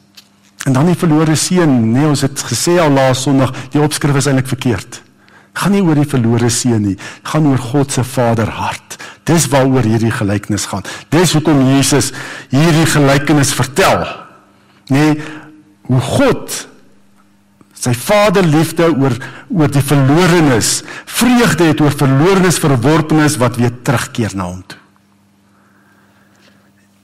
En 0.67 0.75
dan 0.75 0.91
die 0.91 1.00
verlore 1.00 1.38
seun, 1.39 1.94
nee, 1.94 2.03
ons 2.10 2.25
het 2.25 2.46
gesê 2.51 2.75
al 2.82 2.91
laas 2.91 3.24
Sondag, 3.24 3.53
die 3.72 3.79
opskrif 3.79 4.17
is 4.20 4.27
eintlik 4.27 4.51
verkeerd 4.51 5.05
gaan 5.56 5.74
nie 5.76 5.84
oor 5.86 5.98
die 5.98 6.10
verlore 6.10 6.52
seun 6.52 6.84
nie, 6.90 6.98
gaan 7.24 7.48
oor 7.50 7.62
God 7.72 7.96
se 7.96 8.04
Vaderhart. 8.04 9.00
Dis 9.26 9.48
waaroor 9.50 9.88
hierdie 9.88 10.14
gelykenis 10.14 10.68
gaan. 10.70 10.86
Dis 11.14 11.34
hoekom 11.34 11.64
Jesus 11.74 12.12
hierdie 12.52 12.86
gelykenis 12.92 13.56
vertel. 13.58 14.06
Nee, 14.94 15.16
hoe 15.90 16.02
God 16.14 16.66
Sy 17.86 17.92
vaderliefde 17.94 18.88
oor 18.98 19.14
oor 19.54 19.70
die 19.70 19.84
verlorenes, 19.84 20.80
vreugde 21.06 21.68
het 21.70 21.82
oor 21.84 21.94
verlorenes 21.94 22.58
verworpenes 22.58 23.36
wat 23.38 23.60
weer 23.60 23.74
terugkeer 23.86 24.34
na 24.34 24.48
hom 24.50 24.64
toe. 24.66 24.80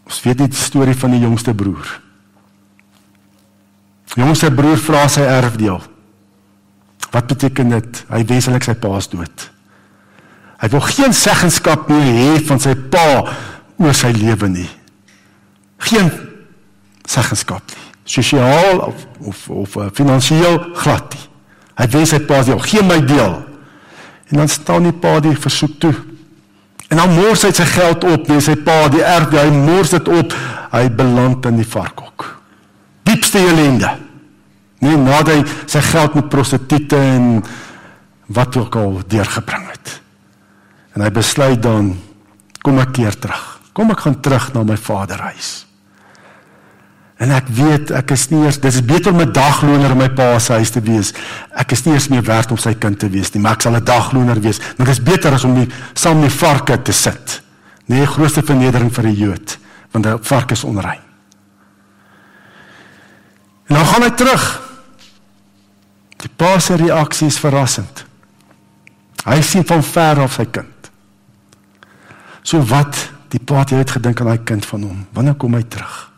Ons 0.09 0.23
weet 0.25 0.41
die 0.41 0.49
storie 0.57 0.97
van 0.97 1.13
die 1.13 1.21
jongste 1.21 1.53
broer. 1.55 1.85
Die 4.15 4.23
jongste 4.23 4.49
broer 4.51 4.81
vra 4.81 5.05
sy 5.11 5.23
erfdeel. 5.23 5.77
Wat 7.11 7.27
beteken 7.27 7.69
dit? 7.69 8.03
Hy 8.07 8.21
wenslik 8.29 8.63
sy 8.63 8.75
pa 8.79 8.93
is 8.97 9.09
dood. 9.11 9.47
Hy 10.61 10.69
wil 10.71 10.83
geen 10.85 11.13
seggenskap 11.17 11.89
meer 11.89 12.11
hê 12.15 12.35
van 12.47 12.61
sy 12.61 12.75
pa 12.93 13.05
oor 13.81 13.95
sy 13.97 14.11
lewe 14.15 14.47
nie. 14.51 14.69
Geen 15.89 16.11
seggenskap 17.09 17.65
nie. 17.73 17.87
Sosiaal 18.11 18.83
of 18.85 19.05
of 19.27 19.41
of 19.49 19.75
uh, 19.77 19.89
finansiëel 19.93 20.59
glad 20.77 21.15
nie. 21.15 21.25
Hy 21.81 21.87
wens 21.95 22.13
sy 22.13 22.19
pa 22.27 22.41
deel, 22.45 22.61
gee 22.61 22.83
my 22.85 22.99
deel. 23.05 23.39
En 24.31 24.43
dan 24.43 24.51
staan 24.51 24.85
die 24.87 24.95
pa 24.95 25.17
die 25.23 25.35
versoek 25.35 25.79
toe. 25.81 25.93
En 26.91 26.99
dan 26.99 27.13
mors 27.15 27.43
hy 27.47 27.51
sy 27.55 27.65
geld 27.71 28.03
op, 28.03 28.27
nee 28.27 28.43
sy 28.43 28.57
pa, 28.59 28.85
die 28.91 29.03
erf, 29.03 29.31
hy 29.33 29.47
mors 29.55 29.93
dit 29.95 30.11
op. 30.11 30.35
Hy 30.71 30.85
beland 30.95 31.45
in 31.49 31.59
die 31.59 31.67
varkhok. 31.67 32.27
Diepste 33.07 33.41
ellende. 33.43 33.89
Nee, 34.81 34.97
nadat 34.97 35.27
hy 35.29 35.41
sy 35.69 35.81
geld 35.91 36.15
met 36.17 36.29
prostituie 36.29 36.87
en 36.97 37.43
wat 38.33 38.55
ook 38.57 38.75
al 38.75 39.01
deurgebring 39.07 39.67
het. 39.69 39.97
En 40.95 41.03
hy 41.05 41.11
besluit 41.13 41.61
dan 41.61 41.93
kom 42.61 42.79
ek 42.81 42.95
keer 42.97 43.17
terug. 43.19 43.43
Kom 43.77 43.91
ek 43.93 44.03
gaan 44.05 44.17
terug 44.23 44.49
na 44.55 44.63
my 44.67 44.77
vaderhuis. 44.77 45.51
En 47.21 47.29
ek 47.35 47.51
weet 47.53 47.91
ek 47.93 48.15
is 48.15 48.25
nie 48.31 48.41
eers 48.47 48.57
dis 48.63 48.79
beter 48.81 49.13
om 49.13 49.21
'n 49.21 49.31
dagloner 49.31 49.91
in 49.91 49.97
my 49.97 50.09
pa 50.09 50.39
se 50.39 50.53
huis 50.53 50.71
te 50.71 50.81
wees. 50.81 51.13
Ek 51.53 51.71
is 51.71 51.85
nie 51.85 51.93
eers 51.93 52.09
meer 52.09 52.23
werd 52.23 52.51
om 52.51 52.57
sy 52.57 52.73
kind 52.73 52.99
te 52.99 53.09
wees 53.09 53.31
nie, 53.33 53.41
maar 53.41 53.53
ek 53.53 53.61
sal 53.61 53.75
'n 53.75 53.83
dagloner 53.83 54.41
wees. 54.41 54.59
Maar 54.77 54.87
dit 54.87 54.97
is 54.97 55.03
beter 55.03 55.33
as 55.33 55.43
om 55.43 55.53
nie 55.53 55.69
saam 55.93 56.19
met 56.19 56.31
varke 56.31 56.81
te 56.81 56.91
sit. 56.91 57.41
Nee, 57.85 58.05
grootste 58.05 58.41
vernedering 58.41 58.91
vir 58.91 59.05
'n 59.05 59.15
Jood, 59.15 59.57
want 59.91 60.05
'n 60.05 60.19
vark 60.21 60.51
is 60.51 60.63
onrein. 60.63 61.01
En 63.67 63.75
dan 63.75 63.85
gaan 63.85 64.01
hy 64.01 64.09
terug. 64.09 64.70
Die 66.21 66.29
pa 66.29 66.59
se 66.59 66.77
reaksie 66.77 67.27
is 67.27 67.39
verrassend. 67.41 68.05
Hy 69.25 69.41
sien 69.45 69.65
van 69.67 69.83
ver 69.85 70.21
af 70.23 70.37
sy 70.37 70.45
kind. 70.53 70.91
So 72.43 72.61
wat 72.69 72.97
die 73.33 73.39
pa 73.39 73.61
het 73.61 73.73
jy 73.73 73.83
gedink 73.95 74.21
aan 74.21 74.31
daai 74.33 74.45
kind 74.45 74.65
van 74.65 74.85
hom? 74.87 75.05
Wanneer 75.13 75.37
kom 75.41 75.53
hy 75.57 75.63
terug? 75.63 76.11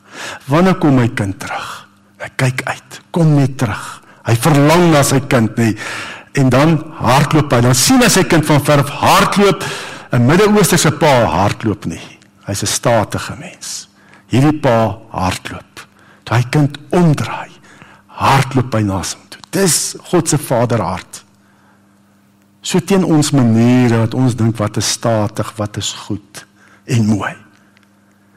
Wanneer 0.48 0.78
kom 0.80 0.96
my 1.00 1.10
kind 1.16 1.40
terug? 1.40 1.70
Hy 2.24 2.30
kyk 2.40 2.64
uit. 2.70 3.00
Kom 3.12 3.36
net 3.38 3.58
terug. 3.60 3.84
Hy 4.24 4.36
verlang 4.40 4.90
na 4.94 5.04
sy 5.04 5.20
kind, 5.28 5.58
nê. 5.60 5.74
En 6.40 6.50
dan 6.50 6.78
hardloop 7.00 7.52
hy. 7.52 7.62
Dan 7.66 7.76
sien 7.78 8.02
hy 8.02 8.10
sy 8.12 8.24
kind 8.30 8.48
van 8.48 8.64
ver 8.64 8.84
af 8.84 8.94
hardloop. 9.02 9.66
'n 10.14 10.26
Midde-Oosterse 10.28 10.92
pa 11.02 11.26
hardloop 11.26 11.86
nie. 11.86 12.02
Hy's 12.46 12.64
'n 12.64 12.68
statige 12.68 13.36
mens. 13.40 13.90
Hierdie 14.30 14.60
pa 14.60 14.98
hardloop. 15.12 15.88
Toe 16.24 16.38
hy 16.38 16.44
kind 16.50 16.78
omdraai, 16.90 17.52
hardloop 18.08 18.74
hy 18.74 18.82
na 18.82 19.02
hom. 19.02 19.23
Dis 19.54 19.96
God 20.10 20.30
se 20.30 20.40
vaderhart. 20.42 21.22
So 22.64 22.80
teen 22.80 23.04
ons 23.04 23.34
maniere 23.36 24.00
wat 24.06 24.16
ons 24.18 24.36
dink 24.40 24.58
wat 24.58 24.80
is 24.80 24.94
statig, 24.96 25.50
wat 25.60 25.78
is 25.78 25.92
goed 26.06 26.46
en 26.88 27.06
mooi. 27.06 27.34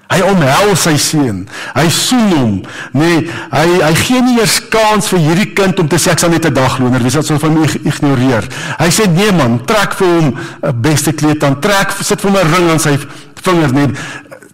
Hy 0.07 0.21
omhels 0.23 0.85
sy 0.87 0.95
seun. 1.03 1.41
Hy 1.75 1.87
soen 1.91 2.29
hom. 2.31 2.53
Nee, 2.95 3.25
hy 3.51 3.65
hy 3.81 3.93
gee 3.99 4.21
nie 4.23 4.37
eers 4.39 4.61
kans 4.71 5.11
vir 5.11 5.23
hierdie 5.25 5.49
kind 5.59 5.83
om 5.83 5.89
te 5.91 5.99
sê 5.99 6.13
ek 6.13 6.23
sal 6.23 6.31
net 6.31 6.47
'n 6.47 6.55
dagloner 6.55 7.03
wees. 7.03 7.17
Hy 7.19 7.23
sal 7.23 7.43
van 7.43 7.59
ignoreer. 7.65 8.47
Hy 8.79 8.91
sê 8.91 9.09
nee 9.11 9.33
man, 9.33 9.65
trek 9.67 9.95
vir 9.99 10.07
hom 10.07 10.39
'n 10.63 10.83
beste 10.83 11.13
kleed 11.13 11.43
aan. 11.43 11.61
Trek 11.61 11.91
sit 11.91 12.21
vir 12.21 12.31
hom 12.31 12.39
'n 12.39 12.55
ring 12.55 12.71
aan 12.71 12.79
sy 12.79 12.99
vinger 13.43 13.73
net. 13.73 13.99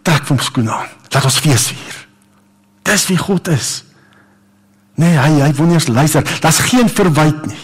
Trek 0.02 0.24
vir 0.24 0.36
hom 0.36 0.38
skoene 0.38 0.70
aan. 0.70 0.88
Laat 1.12 1.24
ons 1.24 1.38
fees 1.38 1.68
vier. 1.68 1.96
Dis 2.82 3.06
wie 3.06 3.18
God 3.18 3.48
is. 3.48 3.84
Nee, 4.94 5.16
hy 5.16 5.40
hy 5.40 5.52
nie 5.66 5.74
eens 5.74 5.88
luister. 5.88 6.24
Daar's 6.40 6.58
geen 6.58 6.88
verwyte 6.88 7.46
nie. 7.46 7.62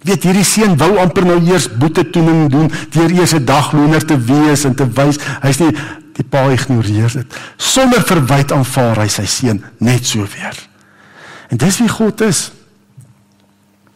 Weet 0.00 0.22
hierdie 0.24 0.44
seun 0.44 0.78
wou 0.80 0.94
amper 0.98 1.26
nou 1.28 1.40
eers 1.44 1.66
boete 1.68 2.06
toening 2.10 2.48
doen 2.48 2.70
deur 2.90 3.10
eers 3.10 3.34
'n 3.34 3.44
dagloner 3.44 4.04
te 4.04 4.16
wees 4.16 4.64
en 4.64 4.74
te 4.74 4.86
wys 4.88 5.18
hy's 5.42 5.58
nie 5.58 5.74
Die 6.20 6.26
pa 6.28 6.50
ignoreer 6.52 7.12
dit. 7.14 7.36
Sonder 7.56 8.02
verwyte 8.04 8.52
aanvaar 8.56 9.04
hy 9.04 9.08
sy 9.08 9.26
seun 9.30 9.62
net 9.80 10.04
so 10.04 10.26
weer. 10.34 10.56
En 11.48 11.60
dis 11.60 11.78
wie 11.80 11.88
God 11.88 12.20
is. 12.26 12.50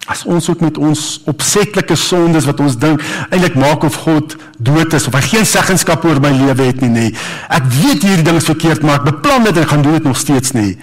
As 0.09 0.23
ons 0.29 0.49
ook 0.49 0.61
met 0.61 0.79
ons 0.81 1.03
opsetlike 1.29 1.97
sondes 1.97 2.45
wat 2.49 2.61
ons 2.61 2.77
dink 2.81 3.01
eintlik 3.31 3.57
maak 3.61 3.85
of 3.89 3.97
God 4.05 4.37
dood 4.57 4.97
is 4.97 5.09
of 5.09 5.17
hy 5.17 5.23
geen 5.25 5.47
seggenskap 5.49 6.05
oor 6.05 6.21
my 6.21 6.33
lewe 6.33 6.69
het 6.69 6.83
nie 6.85 6.93
nê. 6.93 7.07
Ek 7.49 7.69
weet 7.77 8.05
hierdie 8.05 8.27
ding 8.27 8.41
is 8.41 8.49
verkeerd 8.49 8.85
maar 8.85 9.01
ek 9.01 9.09
beplan 9.11 9.49
dit 9.49 9.61
en 9.61 9.71
gaan 9.71 9.85
doen 9.85 9.97
dit 9.97 10.09
nog 10.09 10.21
steeds 10.21 10.53
nie. 10.57 10.75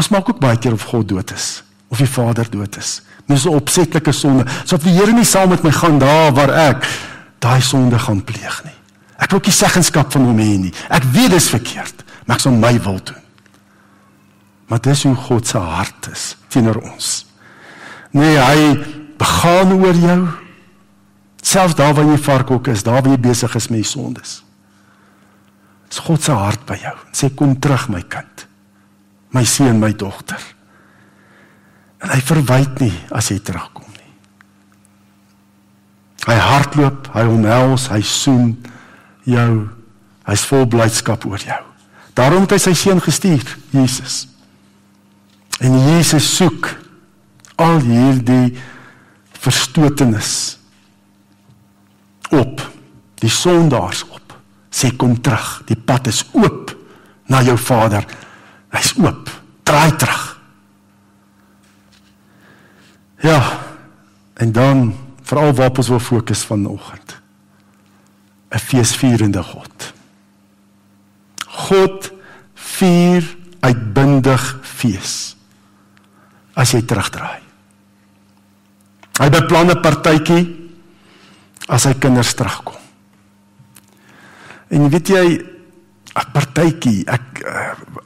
Ons 0.00 0.08
maak 0.08 0.30
ook 0.32 0.40
baie 0.40 0.56
keer 0.56 0.72
of 0.72 0.88
God 0.88 1.08
dood 1.10 1.34
is 1.36 1.60
of 1.90 1.98
die 1.98 2.08
Vader 2.08 2.46
dood 2.46 2.76
is. 2.78 3.00
Dis 3.26 3.44
'n 3.44 3.54
opsetlike 3.54 4.12
sonde. 4.12 4.44
So 4.64 4.76
of 4.76 4.82
die 4.82 4.94
Here 4.94 5.12
nie 5.12 5.24
saam 5.24 5.48
met 5.48 5.62
my 5.62 5.72
gaan 5.72 5.98
daar 5.98 6.32
waar 6.32 6.50
ek 6.50 6.86
daai 7.38 7.60
sonde 7.60 7.98
gaan 7.98 8.24
pleeg 8.24 8.64
nie. 8.64 8.78
Ek 9.18 9.30
wil 9.30 9.40
nie 9.44 9.52
seggenskap 9.52 10.12
van 10.12 10.22
hom 10.22 10.38
hê 10.38 10.58
nie. 10.58 10.72
Ek 10.88 11.02
weet 11.02 11.30
dit 11.30 11.40
is 11.40 11.48
verkeerd, 11.50 12.04
maar 12.26 12.36
ek 12.36 12.42
sal 12.42 12.52
my 12.52 12.80
wil 12.80 13.00
doen. 13.04 13.22
Maar 14.68 14.80
dis 14.80 15.02
hoe 15.02 15.14
God 15.14 15.46
se 15.46 15.58
hart 15.58 16.08
is 16.12 16.36
teenoor 16.48 16.80
ons. 16.92 17.26
Nee, 18.12 18.38
hy 18.38 18.84
begaan 19.18 19.72
oor 19.72 19.94
jou. 19.94 20.28
Selfs 21.42 21.74
daar 21.74 21.94
waar 21.94 22.04
jy 22.04 22.18
varkhok 22.18 22.68
is, 22.68 22.82
daar 22.82 23.02
waar 23.02 23.12
jy 23.12 23.18
besig 23.18 23.54
is 23.54 23.68
met 23.68 23.82
die 23.82 23.90
sondes. 23.90 24.42
Dis 25.88 25.98
God 25.98 26.22
se 26.22 26.32
hart 26.32 26.64
by 26.66 26.78
jou. 26.78 26.96
Sê 27.12 27.34
kom 27.34 27.58
terug 27.58 27.88
my 27.88 28.02
kind. 28.02 28.46
My 29.30 29.44
seun, 29.46 29.78
my 29.78 29.92
dogter. 29.96 30.40
En 32.00 32.10
hy 32.14 32.20
verwyd 32.24 32.80
nie 32.82 32.94
as 33.14 33.30
jy 33.30 33.38
terugkom 33.44 33.88
nie. 33.94 34.12
Hy 36.26 36.36
hardloop, 36.40 37.10
hy 37.14 37.26
omhels, 37.28 37.88
hy 37.92 38.00
soen 38.06 38.54
jou. 39.28 39.52
Hy's 40.28 40.46
vol 40.48 40.66
blydskap 40.70 41.26
oor 41.28 41.42
jou. 41.42 41.62
Daarom 42.16 42.44
het 42.44 42.56
hy 42.56 42.60
sy 42.62 42.74
seun 42.76 43.00
gestuur, 43.02 43.44
Jesus. 43.72 44.24
En 45.60 45.76
Jesus 45.92 46.26
soek 46.36 46.72
al 47.60 47.80
hierdie 47.84 48.56
verstotenis 49.40 50.32
op 52.32 52.62
die 53.20 53.32
sondaars 53.32 54.04
op. 54.08 54.34
Sê 54.70 54.92
kom 54.96 55.16
terug. 55.20 55.60
Die 55.68 55.76
pad 55.76 56.08
is 56.08 56.22
oop 56.32 56.72
na 57.30 57.42
jou 57.44 57.56
Vader. 57.60 58.06
Hy's 58.70 58.94
oop. 58.98 59.30
Draai 59.62 59.96
terug. 59.96 60.40
Ja. 63.20 63.60
En 64.34 64.52
dan 64.52 64.96
veral 65.22 65.54
waarop 65.54 65.78
ons 65.78 65.88
wil 65.88 66.00
fokus 66.00 66.44
vanoggend. 66.44 67.20
'n 68.50 68.58
feesvierende 68.58 69.42
God. 69.42 69.92
God 71.46 72.10
vier 72.54 73.36
uitbundig 73.60 74.58
fees. 74.62 75.36
As 76.54 76.72
jy 76.74 76.82
terugdraai. 76.82 77.40
Hy 79.20 79.28
beplan 79.30 79.70
'n 79.70 79.80
partytjie 79.80 80.70
as 81.68 81.82
sy 81.82 81.94
kinders 81.94 82.34
terugkom. 82.34 82.80
En 84.68 84.88
weet 84.90 85.08
jy 85.08 85.24
'n 86.14 86.30
partytjie, 86.32 87.04
ek 87.06 87.44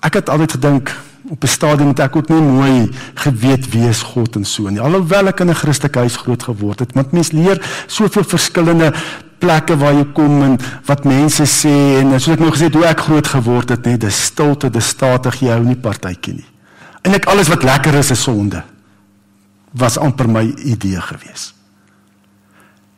ek 0.01 0.15
het 0.15 0.29
altyd 0.29 0.53
gedink 0.53 0.95
op 1.29 1.43
'n 1.43 1.47
stadium 1.47 1.89
het 1.89 2.01
ek 2.01 2.17
ook 2.17 2.29
nie 2.29 2.41
mooi 2.41 2.91
geweet 3.15 3.71
wie 3.71 3.89
is 3.89 4.03
God 4.03 4.37
en 4.37 4.45
so 4.45 4.69
nie. 4.69 4.81
Alhoewel 4.81 5.27
ek 5.27 5.41
in 5.41 5.51
'n 5.51 5.55
Christelike 5.55 5.99
huis 5.99 6.17
groot 6.17 6.43
geword 6.43 6.79
het, 6.79 6.93
want 6.93 7.13
mens 7.13 7.33
leer 7.33 7.85
soveel 7.87 8.25
verskillende 8.25 8.93
plekke 9.39 9.77
waar 9.77 9.95
jy 9.95 10.05
kom 10.13 10.43
en 10.43 10.59
wat 10.87 11.05
mense 11.05 11.45
sê 11.45 12.01
en 12.01 12.15
soos 12.21 12.35
ek 12.37 12.41
nou 12.41 12.51
gesê 12.51 12.69
het 12.69 12.75
hoe 12.75 12.87
ek 12.87 13.01
groot 13.01 13.27
geword 13.27 13.69
het 13.69 13.85
net 13.85 14.01
dis 14.01 14.25
stilte 14.25 14.71
dis 14.71 14.87
statig 14.87 15.41
jy 15.41 15.49
hou 15.49 15.65
nie 15.65 15.77
partytjie 15.77 16.35
nie. 16.35 16.51
En 17.03 17.15
ek 17.15 17.27
alles 17.27 17.49
wat 17.49 17.63
lekker 17.63 17.95
is 17.95 18.11
is 18.11 18.23
sonde 18.23 18.63
was 19.73 19.99
amper 19.99 20.29
my 20.29 20.45
idee 20.65 21.01
gewees. 21.01 21.53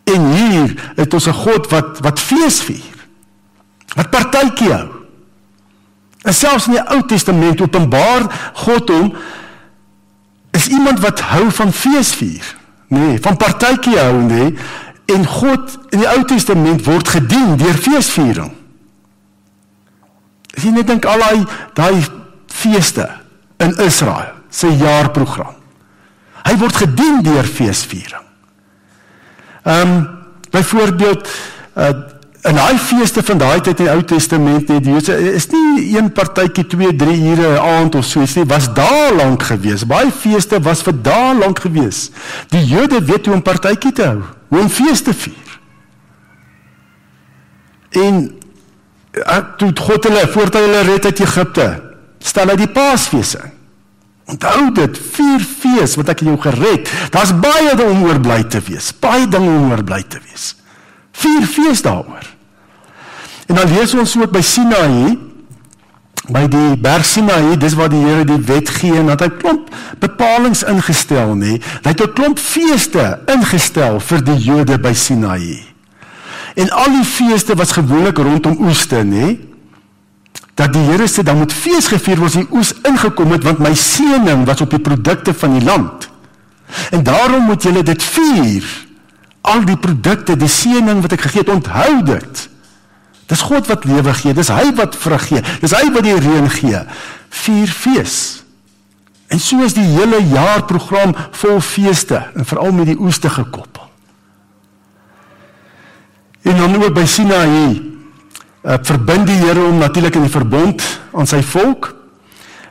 En 0.05 0.33
hier 0.33 0.93
het 0.97 1.15
ons 1.15 1.27
'n 1.27 1.33
God 1.33 1.71
wat 1.71 1.99
wat 2.01 2.21
fees 2.21 2.61
vier 2.61 2.95
wat 3.95 4.11
partytjie 4.11 4.73
hou 4.73 4.96
en 6.27 6.35
selfs 6.35 6.67
in 6.69 6.77
die 6.77 6.87
Ou 6.95 7.03
Testament 7.07 7.63
openbaar 7.63 8.27
God 8.67 8.91
hom 8.91 9.13
is 10.57 10.69
iemand 10.73 11.01
wat 11.05 11.23
hou 11.33 11.47
van 11.55 11.73
fees 11.73 12.15
vier 12.19 12.55
nee 12.93 13.21
van 13.23 13.39
partytjie 13.41 13.99
hou 13.99 14.21
nee 14.27 14.51
En 15.07 15.27
God 15.27 15.79
in 15.95 16.03
die 16.03 16.09
Ou 16.11 16.25
Testament 16.27 16.83
word 16.87 17.09
gedien 17.09 17.55
deur 17.61 17.77
feesviering. 17.79 18.51
As 20.57 20.65
jy 20.67 20.73
net 20.75 20.89
dink 20.91 21.07
al 21.07 21.23
daai 21.23 21.45
daai 21.79 22.01
feeste 22.51 23.07
in 23.63 23.77
Israel, 23.85 24.33
se 24.51 24.71
jaarprogram. 24.81 25.55
Hy 26.47 26.55
word 26.59 26.81
gedien 26.83 27.23
deur 27.27 27.47
feesviering. 27.47 28.27
Ehm 29.67 29.95
um, 29.95 30.05
byvoorbeeld 30.51 31.31
uh 31.77 31.95
in 32.47 32.55
daai 32.55 32.79
feeste 32.79 33.23
van 33.27 33.39
daai 33.39 33.61
tyd 33.61 33.81
in 33.81 33.89
die 33.89 33.93
Ou 33.93 34.03
Testament 34.07 34.69
net 34.71 34.85
die 34.85 34.93
Jode 34.95 35.17
is 35.35 35.49
nie 35.51 35.97
een 35.97 36.13
partytjie 36.15 36.67
2 36.71 36.93
3 37.01 37.17
ure 37.33 37.49
'n 37.55 37.59
aand 37.59 37.95
of 37.95 38.05
so 38.05 38.23
iets 38.23 38.37
nie 38.37 38.45
was 38.45 38.69
daar 38.75 39.15
lank 39.15 39.43
gewees 39.43 39.87
baie 39.87 40.11
feeste 40.11 40.61
was 40.61 40.83
vir 40.83 40.95
daar 41.03 41.35
lank 41.35 41.59
gewees 41.59 42.11
die 42.55 42.65
Jode 42.65 43.03
weet 43.05 43.27
hoe 43.27 43.35
om 43.35 43.43
partytjie 43.43 43.93
te 43.93 44.07
hou 44.07 44.23
hoe 44.49 44.61
om 44.61 44.69
feeste 44.69 45.15
vier 45.15 45.59
en 47.91 48.23
uh, 49.13 49.43
toe 49.57 49.73
God 49.75 50.05
hulle 50.05 50.29
voordat 50.29 50.63
hulle 50.63 50.83
red 50.93 51.05
uit 51.05 51.21
Egipte 51.21 51.69
stel 52.19 52.49
hy 52.49 52.57
die 52.57 52.73
Paasfees 52.73 53.35
in 53.35 53.55
Onthou 54.27 54.73
dit, 54.75 54.97
vier 54.99 55.43
fees 55.47 55.93
wat 55.95 56.09
ek 56.11 56.25
jou 56.27 56.35
gered. 56.43 56.89
Daar's 57.15 57.31
baie 57.31 57.77
dinge 57.79 57.93
om 57.95 58.07
oor 58.09 58.19
bly 58.19 58.41
te 58.51 58.59
wees. 58.59 58.91
Baie 58.99 59.29
dinge 59.31 59.53
om 59.53 59.71
oor 59.71 59.85
bly 59.87 60.01
te 60.03 60.19
wees. 60.19 60.57
Vier 61.15 61.47
fees 61.47 61.85
daaroor. 61.87 62.36
En 63.47 63.55
dan 63.55 63.71
lees 63.71 63.95
ons 63.95 64.17
ook 64.19 64.31
by 64.31 64.43
Sinaï 64.43 65.17
by 66.33 66.47
die 66.51 66.75
berg 66.83 67.07
Sinaï, 67.07 67.55
dis 67.61 67.77
waar 67.79 67.91
die 67.93 68.03
Here 68.03 68.25
die 68.27 68.41
wet 68.49 68.71
gee 68.81 68.97
en 68.99 69.13
dat 69.13 69.23
hy 69.23 69.29
klomp 69.39 69.71
bepalinge 70.03 70.67
ingestel 70.73 71.37
nê. 71.39 71.59
Hy 71.85 71.93
het 71.93 72.03
'n 72.03 72.13
klomp 72.13 72.39
feeste 72.39 73.21
ingestel 73.31 74.01
vir 74.01 74.25
die 74.25 74.39
Jode 74.39 74.79
by 74.79 74.93
Sinaï. 74.93 75.63
En 76.57 76.71
al 76.71 76.91
die 76.91 77.05
feeste 77.05 77.55
was 77.55 77.73
gewoonlik 77.73 78.19
rondom 78.19 78.57
oeste 78.67 79.05
nê. 79.05 79.39
Dat 80.55 80.73
die 80.73 80.83
Here 80.83 81.07
sê 81.07 81.23
dan 81.23 81.39
moet 81.39 81.53
fees 81.53 81.87
gevier 81.87 82.17
word 82.17 82.35
as 82.35 82.41
die 82.41 82.49
oes 82.51 82.75
ingekom 82.83 83.33
het 83.33 83.45
want 83.45 83.59
my 83.59 83.75
seëning 83.75 84.47
was 84.47 84.61
op 84.61 84.71
die 84.71 84.81
produkte 84.81 85.35
van 85.35 85.59
die 85.59 85.65
land. 85.65 86.09
En 86.91 87.03
daarom 87.03 87.45
moet 87.45 87.63
julle 87.63 87.83
dit 87.83 88.03
vier. 88.03 88.65
Al 89.41 89.65
die 89.65 89.77
produkte, 89.77 90.37
die 90.37 90.49
seëning 90.49 91.03
wat 91.03 91.13
ek 91.13 91.21
gegee 91.21 91.41
het, 91.45 91.49
onthou 91.49 92.03
dit. 92.03 92.49
Dis 93.27 93.43
God 93.43 93.67
wat 93.67 93.85
lewe 93.85 94.15
gee, 94.15 94.35
dis 94.35 94.51
hy 94.55 94.71
wat 94.79 94.97
vrug 94.97 95.25
gee, 95.29 95.43
dis 95.63 95.75
hy 95.75 95.89
wat 95.95 96.07
die 96.07 96.15
reën 96.15 96.51
gee. 96.51 96.83
Vier 97.43 97.73
fees. 97.75 98.19
En 99.27 99.43
so 99.43 99.65
is 99.67 99.75
die 99.75 99.87
hele 99.97 100.21
jaar 100.31 100.63
program 100.69 101.15
vol 101.41 101.59
feeste 101.61 102.23
en 102.35 102.47
veral 102.47 102.73
met 102.73 102.93
die 102.93 103.01
oeste 103.03 103.31
gekoppel. 103.31 103.83
En 106.47 106.57
dan 106.57 106.79
ook 106.79 106.95
by 106.95 107.03
Sinaï, 107.11 107.59
uh, 108.63 108.79
verbind 108.87 109.27
die 109.27 109.41
Here 109.41 109.65
hom 109.65 109.81
natuurlik 109.83 110.15
in 110.15 110.29
die 110.29 110.31
verbond 110.31 110.85
aan 111.11 111.27
sy 111.27 111.43
volk. 111.43 111.91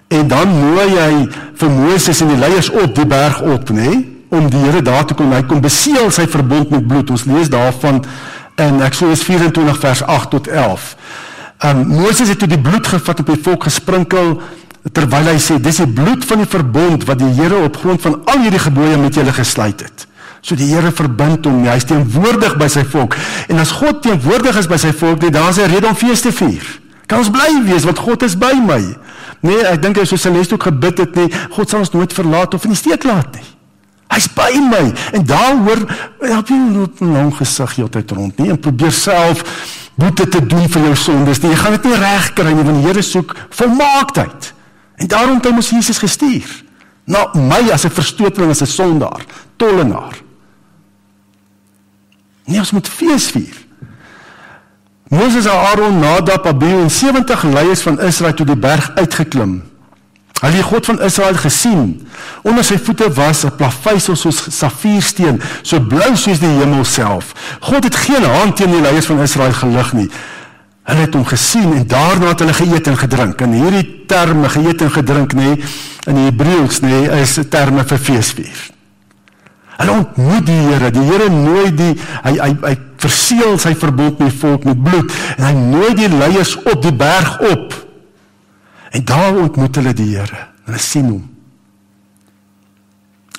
En 0.07 0.29
dan 0.31 0.53
nooi 0.55 0.87
hy 0.95 1.13
vir 1.59 1.73
Moses 1.73 2.21
en 2.23 2.31
die 2.31 2.39
leiers 2.39 2.69
op 2.71 2.93
die 2.95 3.07
berg 3.09 3.41
op, 3.43 3.73
nê, 3.75 3.89
nee, 3.89 4.03
om 4.35 4.47
die 4.51 4.63
Here 4.63 4.81
daar 4.85 5.03
te 5.07 5.17
kom. 5.17 5.33
Hy 5.35 5.43
kom 5.49 5.59
beseël 5.63 6.07
sy 6.13 6.27
verbond 6.31 6.71
met 6.71 6.87
bloed. 6.87 7.11
Ons 7.11 7.27
lees 7.27 7.51
daarvan 7.51 7.99
in 8.55 8.81
Eksodus 8.81 9.23
24 9.23 9.79
vers 9.79 10.03
8 10.03 10.29
tot 10.29 10.47
11. 10.47 10.95
Um 11.65 11.87
Moses 11.87 12.27
het 12.27 12.39
toe 12.39 12.47
die 12.47 12.61
bloed 12.61 12.87
gevat 12.87 13.19
op 13.19 13.31
die 13.31 13.41
volk 13.41 13.67
gesprinkel 13.67 14.39
terwyl 14.93 15.31
hy 15.31 15.37
sê 15.41 15.57
dis 15.61 15.79
die 15.81 15.89
bloed 15.89 16.25
van 16.29 16.43
die 16.43 16.49
verbond 16.49 17.05
wat 17.09 17.19
die 17.19 17.31
Here 17.39 17.63
op 17.65 17.79
grond 17.81 18.01
van 18.01 18.19
al 18.29 18.43
hierdie 18.45 18.61
gebooie 18.61 18.97
met 19.01 19.17
julle 19.17 19.33
gesluit 19.33 19.81
het. 19.81 20.05
So 20.45 20.55
die 20.55 20.67
Here 20.69 20.91
verbind 20.93 21.47
hom, 21.49 21.63
hy 21.65 21.79
is 21.79 21.87
teenwoordig 21.89 22.53
by 22.61 22.67
sy 22.69 22.83
volk. 22.85 23.17
En 23.49 23.59
as 23.59 23.73
God 23.73 24.03
teenwoordig 24.05 24.59
is 24.61 24.69
by 24.69 24.77
sy 24.77 24.93
volk, 24.93 25.23
dan 25.23 25.33
daar's 25.33 25.57
'n 25.57 25.71
rede 25.73 25.87
om 25.87 25.95
fees 25.95 26.21
te 26.21 26.31
vier. 26.31 26.63
Kan 27.07 27.19
ons 27.19 27.29
bly 27.29 27.63
wees 27.65 27.83
want 27.83 27.97
God 27.97 28.23
is 28.23 28.37
by 28.37 28.53
my. 28.53 28.95
Nee, 29.41 29.65
ek 29.65 29.81
dink 29.81 29.97
hy 29.97 30.05
soos 30.05 30.21
Celeste 30.21 30.53
ook 30.53 30.63
gebid 30.63 30.97
het 30.97 31.15
nie, 31.15 31.29
God 31.49 31.69
sal 31.69 31.79
ons 31.79 31.91
nooit 31.91 32.13
verlaat 32.13 32.53
of 32.53 32.63
in 32.63 32.69
die 32.69 32.77
steek 32.77 33.03
laat 33.03 33.35
nie. 33.35 33.54
Hy's 34.15 34.27
by 34.31 34.53
my 34.63 34.85
en 35.11 35.25
daaroor 35.27 35.81
help 36.23 36.51
jy 36.51 36.57
net 36.57 37.01
lang 37.03 37.33
gesig 37.35 37.75
heeltyd 37.79 38.13
rond 38.15 38.37
nie 38.39 38.51
en 38.53 38.59
probeer 38.59 38.93
self 38.95 39.43
boete 39.99 40.27
te 40.31 40.41
doen 40.43 40.67
vir 40.71 40.87
jou 40.89 40.95
sondes. 40.99 41.41
Nie. 41.43 41.51
Jy 41.51 41.59
gaan 41.59 41.75
dit 41.75 41.89
nie 41.89 41.99
reg 41.99 42.29
kry 42.35 42.53
nie 42.53 42.63
want 42.63 42.79
die 42.79 42.87
Here 42.87 43.03
soek 43.03 43.35
volmaaktheid. 43.59 44.51
En 45.03 45.11
daarom 45.11 45.39
het 45.39 45.49
hy 45.49 45.53
mos 45.57 45.73
Jesus 45.75 45.99
gestuur 45.99 46.47
na 47.05 47.27
my 47.35 47.61
as 47.71 47.85
'n 47.85 47.91
verstoteling 47.91 48.49
as 48.51 48.61
'n 48.61 48.71
sondaar, 48.71 49.25
tollenaar. 49.57 50.15
Nie 52.45 52.59
ons 52.59 52.71
moet 52.71 52.87
fees 52.87 53.27
vier. 53.31 53.55
Moses 55.09 55.45
en 55.45 55.51
Aaron, 55.51 55.99
Nadab, 55.99 56.45
Abihu 56.47 56.81
en 56.81 56.91
70 56.91 57.43
leiers 57.43 57.81
van 57.81 58.01
Israel 58.01 58.33
toe 58.33 58.45
die 58.45 58.57
berg 58.57 58.91
uitgeklim 58.95 59.61
Hy 59.61 59.74
het 60.45 60.59
die 60.59 60.63
God 60.63 60.85
van 60.85 61.01
Israel 61.01 61.35
gesien. 61.39 62.07
Onder 62.41 62.63
sy 62.63 62.77
voete 62.77 63.09
was 63.13 63.45
'n 63.45 63.55
plaveisel 63.55 64.15
soos 64.15 64.57
safiersteen, 64.57 65.41
so 65.61 65.79
blou 65.79 66.15
soos 66.15 66.39
die 66.39 66.57
hemel 66.59 66.83
self. 66.83 67.33
God 67.59 67.83
het 67.83 67.95
geen 67.95 68.23
hand 68.23 68.55
teen 68.55 68.71
die 68.71 68.81
leiers 68.81 69.05
van 69.05 69.21
Israel 69.21 69.53
gelig 69.53 69.93
nie. 69.93 70.09
Hulle 70.83 70.99
het 70.99 71.13
hom 71.13 71.25
gesien 71.25 71.73
en 71.73 71.87
daarna 71.87 72.27
het 72.27 72.39
hulle 72.39 72.53
geëet 72.53 72.87
en 72.87 72.97
gedrink. 72.97 73.41
En 73.41 73.51
hierdie 73.51 74.05
terme 74.07 74.49
geëet 74.49 74.81
en 74.81 74.91
gedrink 74.91 75.33
nê 75.33 75.57
in 76.05 76.15
Hebreëus 76.15 76.79
nê 76.81 77.21
is 77.21 77.39
terme 77.49 77.83
vir 77.83 77.97
feesvier. 77.97 78.59
Hulle 79.77 79.91
ontmoet 79.91 80.45
die 80.45 80.59
Here. 80.59 80.91
Die 80.91 81.07
Here 81.07 81.29
nooi 81.29 81.73
die 81.75 81.95
hy 82.23 82.35
hy 82.37 82.51
hy 82.61 82.75
verseël 83.01 83.57
sy 83.59 83.73
verbond 83.75 84.19
met 84.19 84.31
die 84.31 84.39
volk 84.39 84.63
met 84.63 84.83
bloed 84.83 85.11
en 85.37 85.43
hy 85.43 85.53
nooi 85.53 85.91
die 85.97 86.09
leiers 86.09 86.55
op 86.63 86.81
die 86.81 86.93
berg 86.93 87.39
op 87.51 87.84
En 88.95 89.05
daar 89.05 89.35
ontmoet 89.35 89.75
hulle 89.75 89.93
die 89.93 90.15
Here. 90.15 90.47
Hulle 90.63 90.79
sien 90.79 91.09
hom. 91.09 91.23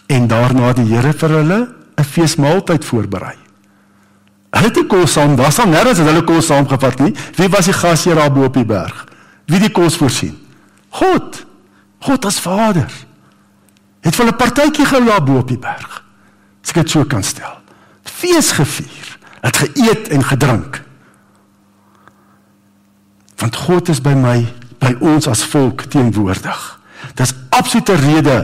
En 0.06 0.26
daarna 0.28 0.74
die 0.76 0.84
Here 0.90 1.12
vir 1.16 1.32
hulle 1.38 1.60
'n 1.96 2.04
feesmaaltyd 2.04 2.84
voorberei. 2.84 3.36
Hulle 4.50 4.66
het 4.66 4.74
die 4.74 4.86
kos 4.86 5.12
saam, 5.12 5.36
was 5.36 5.58
al 5.58 5.68
nêrens 5.72 5.98
het 5.98 6.06
hulle 6.06 6.24
kos 6.24 6.46
saamgevat 6.46 6.98
nie. 6.98 7.14
Wie 7.36 7.48
was 7.48 7.64
die 7.64 7.72
gasheer 7.72 8.14
daar 8.14 8.32
bo 8.32 8.44
op 8.44 8.54
die 8.54 8.64
berg? 8.64 9.06
Wie 9.46 9.60
die 9.60 9.70
kos 9.70 9.96
voorsien? 9.96 10.36
God. 10.88 11.46
God 11.98 12.24
as 12.24 12.40
Vader. 12.40 12.92
Het 14.00 14.14
vir 14.14 14.24
hulle 14.24 14.36
'n 14.36 14.42
partytjie 14.44 14.86
gehou 14.86 15.04
daar 15.04 15.24
bo 15.24 15.38
op 15.38 15.48
die 15.48 15.58
berg. 15.58 16.04
As 16.62 16.70
ek 16.70 16.74
dit 16.74 16.90
so 16.90 17.04
kan 17.04 17.22
stel. 17.22 17.56
Fees 18.04 18.52
gevier. 18.52 19.18
Het 19.40 19.56
geëet 19.56 20.08
en 20.08 20.24
gedrink. 20.24 20.82
Want 23.36 23.56
God 23.56 23.88
is 23.88 24.00
by 24.00 24.14
my 24.14 24.46
by 24.78 24.94
ons 25.00 25.28
as 25.28 25.44
volk 25.44 25.86
teenwoordig. 25.92 26.62
Dis 27.14 27.34
absolute 27.54 27.94
rede 27.94 28.36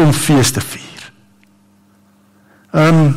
om 0.00 0.12
fees 0.12 0.54
te 0.54 0.60
vier. 0.60 1.12
Ehm 2.72 3.04
um, 3.04 3.12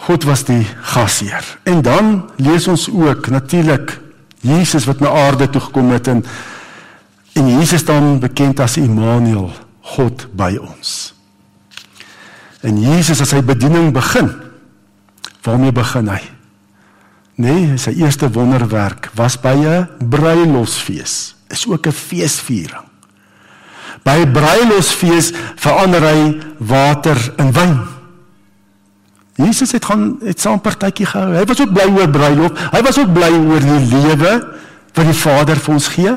God 0.00 0.24
was 0.24 0.42
die 0.48 0.64
gasheer. 0.82 1.44
En 1.62 1.82
dan 1.84 2.30
lees 2.36 2.64
ons 2.68 2.88
ook 2.90 3.28
natuurlik 3.30 3.92
Jesus 4.40 4.86
wat 4.88 5.00
na 5.00 5.10
aarde 5.12 5.50
toe 5.50 5.60
gekom 5.60 5.90
het 5.92 6.08
en 6.08 6.24
en 7.32 7.48
Jesus 7.48 7.84
dan 7.84 8.18
bekend 8.18 8.60
as 8.60 8.76
Immanuel, 8.76 9.52
God 9.80 10.26
by 10.36 10.56
ons. 10.58 11.14
En 12.60 12.80
Jesus 12.80 13.20
as 13.22 13.30
sy 13.30 13.38
bediening 13.44 13.92
begin. 13.94 14.32
Waarmee 15.46 15.72
begin 15.72 16.10
hy? 16.10 16.20
Nee, 17.40 17.78
sy 17.80 17.94
eerste 17.96 18.28
wonderwerk 18.28 19.08
was 19.16 19.38
by 19.40 19.56
'n 19.56 19.88
bruilofsfees. 20.08 21.34
Is 21.48 21.66
ook 21.66 21.86
'n 21.86 21.92
feesviering. 21.92 22.84
By 24.02 24.20
'n 24.20 24.32
bruilofsfees 24.32 25.32
verander 25.56 26.02
hy 26.02 26.40
water 26.58 27.32
in 27.36 27.52
wyn. 27.52 27.80
Jesus 29.34 29.72
het 29.72 29.84
gaan 29.84 30.18
het 30.24 30.40
saam 30.40 30.60
partytjie 30.60 31.06
gehou. 31.06 31.34
Hy 31.34 31.44
was 31.44 31.60
ook 31.60 31.72
bly 31.72 31.88
oor 31.96 32.08
bruilof. 32.08 32.52
Hy 32.70 32.82
was 32.82 32.98
ook 32.98 33.12
bly 33.12 33.30
oor 33.30 33.60
die 33.60 33.86
lewe 33.96 34.32
wat 34.92 35.04
die 35.04 35.14
Vader 35.14 35.56
vir 35.56 35.74
ons 35.74 35.88
gee. 35.88 36.16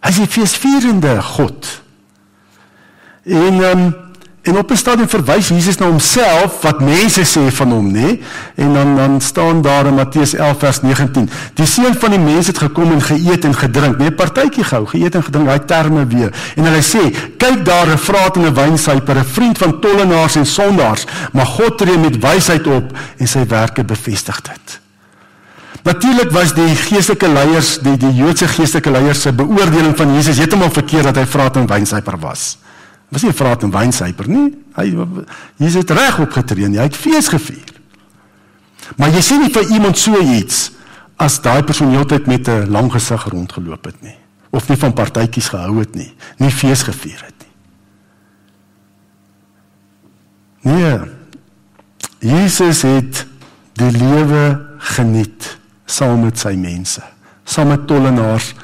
Hy 0.00 0.08
is 0.08 0.16
die 0.16 0.26
feesvierende 0.26 1.22
God. 1.22 1.82
En 3.24 3.62
ehm 3.62 3.78
um, 3.78 4.03
En 4.44 4.58
op 4.58 4.70
'n 4.70 4.76
stadium 4.76 5.08
verwys 5.08 5.48
Jesus 5.48 5.76
na 5.76 5.86
homself 5.86 6.60
wat 6.60 6.80
mense 6.80 7.22
sê 7.24 7.52
van 7.52 7.70
hom, 7.70 7.92
nê? 7.92 8.20
En 8.54 8.72
dan 8.72 8.96
dan 8.96 9.20
staan 9.20 9.62
daar 9.62 9.86
in 9.86 9.94
Matteus 9.94 10.34
11 10.34 10.58
vers 10.58 10.80
19: 10.82 11.30
Die 11.54 11.66
seun 11.66 11.94
van 11.94 12.10
die 12.10 12.18
mens 12.18 12.46
het 12.46 12.58
gekom 12.58 12.92
en 12.92 13.02
geëet 13.02 13.44
en 13.44 13.54
gedrink, 13.54 13.98
nee, 13.98 14.12
partytjie 14.12 14.64
gehou, 14.64 14.86
geëet 14.86 15.14
en 15.14 15.22
gedrink, 15.22 15.46
daai 15.46 15.64
terme 15.64 16.06
weer. 16.06 16.32
En 16.56 16.64
hulle 16.64 16.82
sê: 16.82 17.16
"Kyk 17.36 17.64
daar 17.64 17.88
'n 17.88 17.98
vraat 17.98 18.36
en 18.36 18.42
'n 18.42 18.54
wynsuiper, 18.54 19.16
'n 19.16 19.24
vriend 19.24 19.58
van 19.58 19.80
tollenaars 19.80 20.36
en 20.36 20.46
sondaars, 20.46 21.06
maar 21.32 21.46
God 21.46 21.78
tree 21.78 21.98
met 21.98 22.18
wysheid 22.18 22.66
op 22.66 22.98
en 23.16 23.28
sy 23.28 23.46
werke 23.48 23.84
bevestig 23.84 24.40
dit." 24.40 24.80
Natuurlik 25.82 26.30
was 26.30 26.54
die 26.54 26.76
geestelike 26.76 27.28
leiers, 27.28 27.78
die 27.78 27.96
die 27.96 28.14
Joodse 28.14 28.48
geestelike 28.48 28.90
leiers 28.90 29.20
se 29.20 29.32
beoordeling 29.32 29.96
van 29.96 30.14
Jesus 30.14 30.36
heeltemal 30.36 30.70
verkeerd 30.70 31.04
dat 31.04 31.16
hy 31.16 31.26
vraat 31.26 31.56
en 31.56 31.66
wynsuiper 31.66 32.18
was 32.18 32.58
was 33.14 33.22
nie 33.22 33.30
'n 33.30 33.40
vraat 33.40 33.62
en 33.62 33.70
wynsuiper 33.70 34.28
nie. 34.28 34.50
Hy 34.74 34.86
Jesus 35.56 35.82
het 35.82 35.90
reg 35.90 36.18
opgetree 36.18 36.64
en 36.64 36.74
hy 36.74 36.82
het 36.82 36.96
fees 36.96 37.28
gevier. 37.28 37.72
Maar 38.96 39.10
jy 39.10 39.20
sien 39.20 39.40
nie 39.40 39.52
vir 39.52 39.70
iemand 39.70 39.98
so 39.98 40.18
iets 40.20 40.72
as 41.16 41.40
daai 41.40 41.62
persoon 41.62 41.94
heeltyd 41.94 42.26
met 42.26 42.48
'n 42.48 42.70
lang 42.70 42.92
gesig 42.92 43.24
rondgeloop 43.24 43.84
het 43.84 44.02
nie. 44.02 44.16
of 44.54 44.68
nie 44.70 44.78
van 44.78 44.94
partytjies 44.94 45.50
gehou 45.50 45.80
het 45.80 45.96
nie, 45.98 46.12
nie 46.38 46.50
fees 46.54 46.84
gevier 46.86 47.18
het 47.26 47.42
nie. 47.42 47.52
Nee. 50.74 50.98
Jesus 52.24 52.82
het 52.86 53.26
die 53.76 53.90
lewe 53.92 54.44
geniet 54.94 55.50
saam 55.84 56.22
met 56.24 56.38
sy 56.40 56.54
mense, 56.56 57.02
saam 57.44 57.68
met 57.74 57.86
tollenaars 57.90 58.54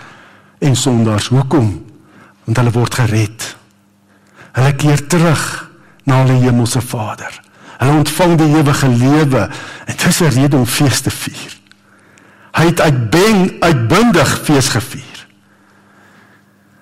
en 0.64 0.76
sondaars. 0.76 1.28
Hoekom? 1.34 1.74
Want 2.46 2.60
hulle 2.62 2.72
word 2.72 2.96
gered. 3.02 3.44
Hulle 4.60 4.74
keer 4.76 5.00
terug 5.08 5.44
na 6.04 6.20
hulle 6.20 6.36
hemelse 6.42 6.82
Vader. 6.84 7.32
Hulle 7.80 7.92
ontvang 8.02 8.34
die 8.36 8.50
ewige 8.60 8.88
lewe 8.92 9.46
en 9.48 9.94
dit 9.96 10.06
is 10.06 10.20
'n 10.20 10.34
rede 10.36 10.56
om 10.56 10.66
fees 10.66 11.00
te 11.00 11.10
vier. 11.10 11.52
Hy 12.52 12.64
het 12.66 12.80
uitben 12.80 13.56
uitbundig 13.60 14.40
fees 14.44 14.68
gevier. 14.68 15.16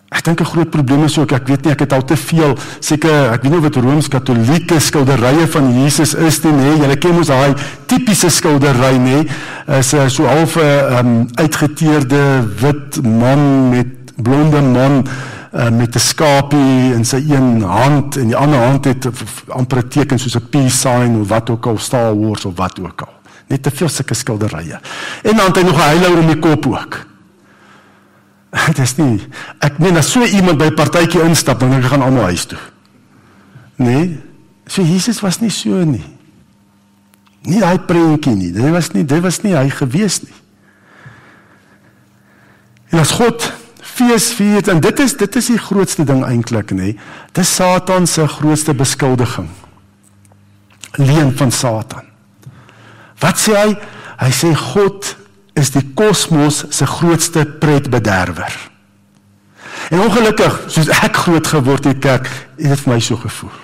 Ek 0.08 0.24
dink 0.24 0.40
'n 0.40 0.44
groot 0.44 0.70
probleem 0.70 1.04
is 1.04 1.18
ook 1.18 1.32
ek 1.32 1.46
weet 1.46 1.64
nie 1.64 1.72
ek 1.72 1.80
het 1.80 1.92
al 1.92 2.04
te 2.04 2.16
veel 2.16 2.58
seker 2.80 3.32
ek 3.32 3.42
weet 3.42 3.52
nie 3.52 3.60
wat 3.60 3.76
rooms-katolieke 3.76 4.80
skilderye 4.80 5.46
van 5.46 5.82
Jesus 5.82 6.14
is 6.14 6.42
nie 6.42 6.52
nê 6.52 6.78
julle 6.80 6.96
ken 6.96 7.14
mos 7.14 7.26
daai 7.26 7.54
tipiese 7.86 8.30
skildery 8.30 8.96
nê 8.98 9.28
is 9.78 9.94
uh, 9.94 10.08
so 10.08 10.26
half 10.26 10.56
'n 10.56 10.96
um, 10.98 11.28
uitgeteerde 11.34 12.48
wit 12.60 13.04
man 13.04 13.68
met 13.70 14.12
blonde 14.16 14.60
man 14.60 15.06
uh, 15.54 15.70
met 15.70 15.94
'n 15.94 15.98
skapie 15.98 16.94
in 16.94 17.04
sy 17.04 17.16
een 17.16 17.62
hand 17.62 18.16
en 18.16 18.26
die 18.26 18.36
ander 18.36 18.58
hand 18.58 18.84
het 18.84 19.08
amper 19.48 19.78
'n 19.78 19.88
teken 19.88 20.18
soos 20.18 20.36
'n 20.36 20.48
peace 20.50 20.76
sign 20.76 21.20
of 21.20 21.28
wat 21.28 21.50
ook 21.50 21.66
al 21.66 21.78
Star 21.78 22.18
Wars 22.20 22.44
of 22.44 22.56
wat 22.56 22.80
ook 22.80 23.00
al 23.00 23.14
net 23.46 23.62
te 23.62 23.70
veel 23.70 23.88
sulke 23.88 24.14
skilderye 24.14 24.80
en 25.22 25.36
dan 25.36 25.46
het 25.46 25.56
hy 25.56 25.62
nog 25.62 25.76
'n 25.76 25.88
heilouer 25.88 26.18
om 26.18 26.26
die 26.26 26.38
kop 26.38 26.66
ook 26.66 27.06
Dit 28.66 28.78
is 28.78 28.96
nie. 28.96 29.20
Ek 29.64 29.78
meen 29.82 29.98
as 30.00 30.10
so 30.12 30.24
iemand 30.24 30.58
by 30.58 30.70
'n 30.70 30.74
partytjie 30.74 31.22
instap, 31.22 31.60
dan 31.60 31.82
gaan 31.82 32.02
almal 32.02 32.22
huis 32.32 32.44
toe. 32.44 32.58
Nee. 33.76 34.20
So 34.66 34.82
Jesus 34.82 35.20
was 35.20 35.40
nie 35.40 35.50
so 35.50 35.84
nie. 35.84 36.04
Nie 37.42 37.62
hy 37.64 37.78
prentjie 37.78 38.34
nie. 38.34 38.52
Dit 38.52 38.70
was 38.70 38.90
nie 38.92 39.04
dit 39.04 39.20
was 39.20 39.42
nie 39.42 39.54
hy 39.54 39.68
gewees 39.70 40.22
nie. 40.22 40.34
En 42.90 42.98
as 42.98 43.10
God 43.10 43.52
fees 43.98 44.30
vier 44.38 44.68
en 44.70 44.80
dit 44.82 45.00
is 45.02 45.16
dit 45.18 45.38
is 45.40 45.50
die 45.52 45.60
grootste 45.60 46.04
ding 46.06 46.24
eintlik 46.26 46.72
nê. 46.76 46.94
Dis 47.36 47.54
Satan 47.58 48.06
se 48.06 48.26
grootste 48.38 48.74
beskuldiging. 48.74 49.48
Leen 50.98 51.32
van 51.36 51.52
Satan. 51.54 52.06
Wat 53.22 53.38
sê 53.40 53.56
hy? 53.58 53.70
Hy 54.18 54.32
sê 54.34 54.50
God 54.54 55.14
is 55.58 55.72
die 55.74 55.84
kosmos 55.98 56.64
se 56.74 56.86
grootste 56.86 57.44
pretbederwer. 57.60 58.54
En 59.94 60.02
ongelukkig, 60.04 60.58
soos 60.70 60.90
ek 61.00 61.16
groot 61.24 61.46
geword 61.46 61.86
het 61.88 62.02
kerk, 62.02 62.28
het 62.58 62.74
dit 62.74 62.84
vir 62.84 62.92
my 62.92 62.98
so 63.02 63.18
gevoel. 63.18 63.54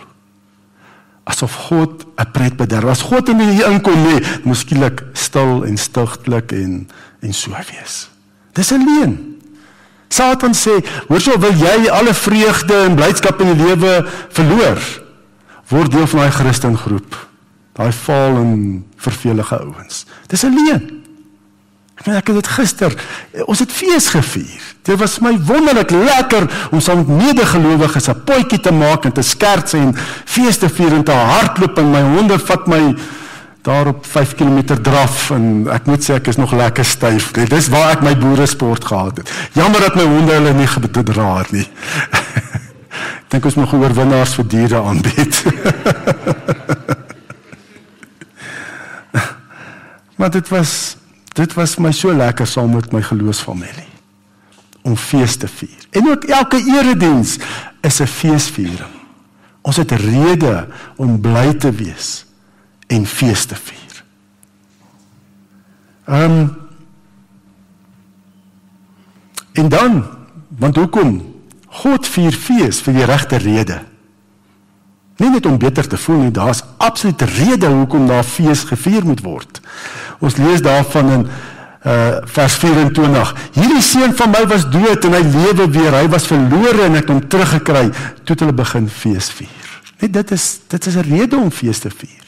Asof 1.24 1.54
God 1.68 2.04
'n 2.18 2.30
pretbederwer 2.32 2.88
was. 2.88 3.02
God 3.02 3.28
in 3.28 3.40
hier 3.40 3.70
inkom 3.70 4.02
nie, 4.02 4.22
moeskielik 4.44 5.02
stil 5.12 5.64
en 5.64 5.76
stigtelik 5.76 6.52
en 6.52 6.88
en 7.20 7.32
so 7.32 7.50
wees. 7.50 8.10
Dis 8.52 8.70
'n 8.70 8.84
leuen. 8.84 9.33
Satan 10.14 10.54
sê, 10.54 10.78
hoor 11.08 11.22
sou 11.22 11.36
wil 11.42 11.54
jy 11.58 11.88
alle 11.90 12.14
vreugde 12.14 12.76
en 12.86 12.98
blydskap 12.98 13.40
in 13.42 13.54
die 13.54 13.66
lewe 13.66 13.94
verloor? 14.36 14.82
Word 15.72 15.94
deel 15.94 16.06
van 16.06 16.24
daai 16.24 16.36
Christengroep. 16.38 17.16
Daai 17.74 17.90
val 18.04 18.36
en 18.38 18.52
vervelige 18.96 19.58
ouens. 19.58 20.04
Dis 20.30 20.44
'n 20.44 20.54
leuen. 20.54 21.04
Ek 21.94 22.06
weet 22.06 22.16
ek 22.16 22.26
het 22.26 22.36
dit 22.36 22.48
gister. 22.48 22.92
Ons 23.46 23.58
het 23.58 23.72
fees 23.72 24.08
gevier. 24.08 24.62
Dit 24.82 24.98
was 24.98 25.18
my 25.18 25.38
wonderlik 25.38 25.90
lekker 25.90 26.68
om 26.70 26.80
saam 26.80 26.98
met 26.98 27.08
medegelowiges 27.08 28.08
'n 28.08 28.24
potjie 28.24 28.60
te 28.60 28.72
maak 28.72 29.04
en 29.04 29.12
te 29.12 29.22
skerts 29.22 29.72
en 29.72 29.94
fees 30.24 30.58
te 30.58 30.68
vier 30.68 30.92
en 30.92 31.04
te 31.04 31.12
hardloop 31.12 31.78
en 31.78 31.90
my 31.90 32.02
honde 32.02 32.38
vat 32.38 32.66
my 32.66 32.94
daar 33.64 33.86
op 33.86 34.06
5 34.06 34.34
km 34.34 34.82
draf 34.82 35.30
en 35.30 35.66
ek 35.72 35.86
moet 35.88 36.04
sê 36.04 36.18
ek 36.18 36.26
is 36.28 36.36
nog 36.36 36.52
lekker 36.52 36.84
styf. 36.84 37.30
Dit 37.32 37.52
is 37.56 37.68
waar 37.72 37.94
ek 37.94 38.02
my 38.04 38.12
boere 38.20 38.44
sport 38.46 38.84
gehad 38.84 39.16
het. 39.22 39.30
Jammer 39.56 39.80
dat 39.80 39.94
my 39.96 40.04
honde 40.04 40.32
hulle 40.36 40.52
nie 40.52 40.68
gedra 40.68 41.38
het 41.38 41.52
nie. 41.56 41.64
ek 43.24 43.32
dink 43.32 43.44
ons 43.48 43.56
moet 43.56 43.72
oorwinnaars 43.72 44.36
vir 44.36 44.46
diere 44.52 44.82
aanbied. 44.84 45.34
maar 50.20 50.30
dit 50.36 50.48
was 50.52 51.00
dit 51.32 51.56
was 51.56 51.80
my 51.80 51.92
so 51.96 52.12
lekker 52.12 52.46
saam 52.46 52.76
met 52.76 52.92
my 52.92 53.02
geloofsfamilie 53.02 53.88
om 54.84 54.92
fees 54.92 55.40
te 55.40 55.48
vier. 55.48 55.88
En 55.96 56.12
ook 56.12 56.28
elke 56.28 56.60
erediens 56.60 57.40
is 57.80 58.00
'n 58.00 58.12
feesviering. 58.12 58.92
Ons 59.64 59.80
het 59.80 59.96
rede 59.96 60.68
om 61.00 61.16
bly 61.20 61.56
te 61.56 61.72
wees 61.72 62.24
en 62.86 63.06
fees 63.06 63.46
te 63.46 63.56
vier. 63.56 64.04
Ehm 66.04 66.30
um, 66.30 66.64
En 69.54 69.68
dan, 69.68 70.04
want 70.58 70.76
hoekom? 70.76 71.34
God 71.66 72.06
vier 72.06 72.34
fees 72.34 72.80
vir 72.82 72.96
die 72.96 73.06
regte 73.06 73.38
rede. 73.38 73.76
Nie 75.22 75.30
net 75.30 75.46
om 75.46 75.58
beter 75.62 75.86
te 75.86 75.98
voel 75.98 76.24
nie, 76.24 76.32
daar's 76.34 76.64
absoluut 76.82 77.22
rede 77.36 77.70
hoekom 77.70 78.08
daar 78.10 78.26
fees 78.26 78.64
gevier 78.66 79.06
moet 79.06 79.22
word. 79.22 79.60
Ons 80.18 80.40
lees 80.42 80.62
daarvan 80.62 81.12
in 81.18 81.26
uh 81.84 82.24
vers 82.34 82.54
24. 82.56 83.32
Hierdie 83.54 83.82
seun 83.84 84.14
van 84.16 84.30
my 84.32 84.42
was 84.48 84.64
dood 84.72 85.04
en 85.04 85.14
hy 85.14 85.22
lewe 85.22 85.68
weer. 85.70 85.92
Hy 85.92 86.08
was 86.08 86.26
verlore 86.26 86.88
en 86.88 86.96
ek 86.98 87.12
hom 87.12 87.20
teruggekry. 87.28 87.90
Toe 88.24 88.34
het 88.34 88.42
hulle 88.46 88.56
begin 88.56 88.88
fees 88.88 89.28
vier. 89.36 89.72
Net 90.00 90.14
dit 90.16 90.32
is 90.34 90.46
dit 90.72 90.86
is 90.90 90.96
'n 90.96 91.06
rede 91.12 91.36
om 91.36 91.50
fees 91.52 91.78
te 91.84 91.92
vier. 91.92 92.23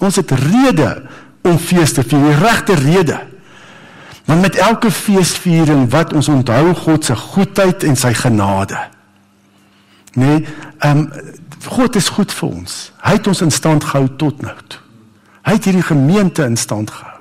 Ons 0.00 0.16
het 0.16 0.30
rede 0.30 0.94
om 1.46 1.58
fees 1.60 1.92
te 1.92 2.04
vier, 2.04 2.22
die 2.30 2.40
regte 2.40 2.76
rede. 2.78 3.18
Want 4.24 4.40
met 4.40 4.56
elke 4.56 4.90
feesviering 4.90 5.88
wat 5.92 6.12
ons 6.16 6.28
onthou 6.28 6.74
God 6.74 7.04
se 7.04 7.16
goedheid 7.16 7.84
en 7.84 7.96
sy 7.98 8.12
genade. 8.16 8.78
Nee, 10.18 10.44
ehm 10.78 11.04
um, 11.04 11.38
God 11.68 11.96
is 11.96 12.08
goed 12.08 12.32
vir 12.32 12.48
ons. 12.48 12.74
Hy 13.04 13.18
het 13.18 13.26
ons 13.28 13.42
in 13.44 13.50
stand 13.52 13.84
gehou 13.84 14.06
tot 14.16 14.38
nou 14.40 14.54
toe. 14.72 14.80
Hy 15.44 15.58
het 15.58 15.66
hierdie 15.68 15.84
gemeente 15.84 16.44
in 16.48 16.56
stand 16.56 16.88
gehou. 16.88 17.18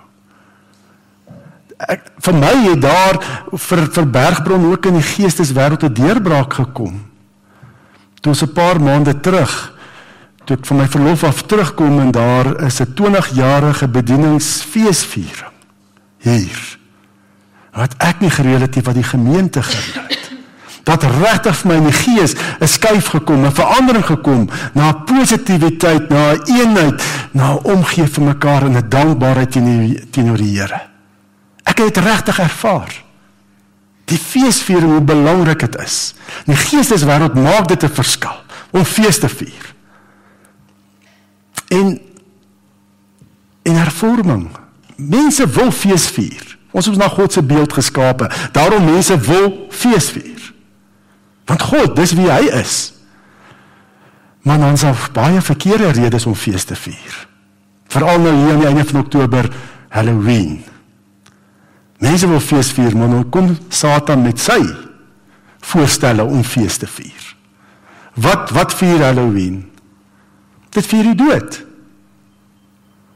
Ek 1.92 2.08
vir 2.24 2.38
my 2.40 2.54
het 2.70 2.82
daar 2.84 3.20
vir 3.52 3.82
vir 3.96 4.08
Bergbron 4.14 4.70
ook 4.72 4.88
in 4.88 5.00
die 5.00 5.10
geesteswêreld 5.10 5.84
'n 5.84 5.94
deurbraak 5.94 6.54
gekom. 6.54 7.04
Toe 8.22 8.34
so 8.34 8.46
'n 8.46 8.54
paar 8.54 8.80
maande 8.80 9.20
terug 9.20 9.74
toe 10.50 10.58
ek 10.58 10.66
van 10.66 10.80
my 10.82 10.88
verlof 10.90 11.24
af 11.28 11.42
terugkom 11.46 12.00
en 12.02 12.12
daar 12.12 12.48
is 12.66 12.80
'n 12.82 12.94
20-jarige 12.94 13.88
bedieningsfeesviering 13.88 15.54
hier. 16.18 16.78
Wat 17.74 17.94
ek 17.98 18.20
nie 18.20 18.30
gereël 18.30 18.62
het 18.62 18.86
wat 18.86 18.96
die 18.96 19.04
gemeente 19.04 19.64
gereël 19.64 20.08
het 20.08 20.18
dat 20.84 21.04
regtig 21.04 21.58
vir 21.58 21.70
my 21.70 21.76
in 21.76 21.84
die 21.84 22.00
gees 22.02 22.34
'n 22.60 22.68
skuif 22.68 23.08
gekom, 23.08 23.46
'n 23.46 23.52
verandering 23.52 24.06
gekom 24.06 24.50
na 24.74 24.92
positiwiteit, 24.94 26.10
na 26.10 26.34
eenheid, 26.46 27.04
na 27.32 27.54
omgee 27.54 28.08
vir 28.08 28.24
mekaar 28.24 28.66
en 28.66 28.78
'n 28.78 28.90
dankbaarheid 28.90 29.52
teenoor 30.12 30.38
die 30.38 30.58
Here. 30.58 30.82
Ek 31.64 31.78
het 31.78 31.98
regtig 31.98 32.40
ervaar. 32.40 33.04
Die 34.06 34.18
feesviering 34.18 34.92
hoe 34.92 35.02
belangrik 35.02 35.60
dit 35.60 35.76
is. 35.76 36.16
Die 36.46 36.56
geesteswêreld 36.56 37.34
maak 37.34 37.68
dit 37.68 37.84
'n 37.84 37.94
verskil 37.94 38.42
om 38.72 38.86
fees 38.86 39.20
te 39.20 39.30
vier. 39.30 39.78
En 41.70 42.00
in 43.70 43.76
hervorming. 43.76 44.50
Mense 44.96 45.48
wil 45.48 45.72
fees 45.72 46.08
vier. 46.12 46.58
Ons 46.72 46.90
is 46.90 46.98
na 46.98 47.08
God 47.10 47.34
se 47.34 47.44
beeld 47.44 47.74
geskape. 47.74 48.30
Daarom 48.52 48.86
mense 48.86 49.18
wil 49.26 49.68
fees 49.70 50.10
vier. 50.14 50.54
Want 51.50 51.62
God, 51.62 51.96
dis 51.98 52.14
wie 52.18 52.30
hy 52.30 52.50
is. 52.60 52.94
Maar 54.46 54.62
ons 54.70 54.86
het 54.86 55.14
baie 55.14 55.42
verkeerde 55.42 55.92
redes 55.98 56.26
om 56.30 56.36
fees 56.38 56.66
te 56.66 56.78
vier. 56.78 57.16
Veral 57.90 58.22
nou 58.22 58.36
hier 58.36 58.54
aan 58.54 58.62
die 58.62 58.70
einde 58.70 58.86
van 58.86 59.00
Oktober, 59.02 59.50
Halloween. 59.90 60.60
Mense 62.00 62.30
wil 62.30 62.40
fees 62.40 62.70
vier, 62.72 62.96
maar 62.98 63.10
nou 63.12 63.24
kom 63.34 63.56
Satan 63.70 64.22
met 64.24 64.40
sy 64.40 64.62
voorstelle 65.70 66.24
om 66.24 66.44
fees 66.46 66.78
te 66.80 66.88
vier. 66.88 67.26
Wat 68.16 68.54
wat 68.56 68.74
vier 68.78 69.02
Halloween? 69.04 69.66
Dit 70.70 70.86
vier 70.86 71.04
die 71.04 71.16
dood. 71.16 71.64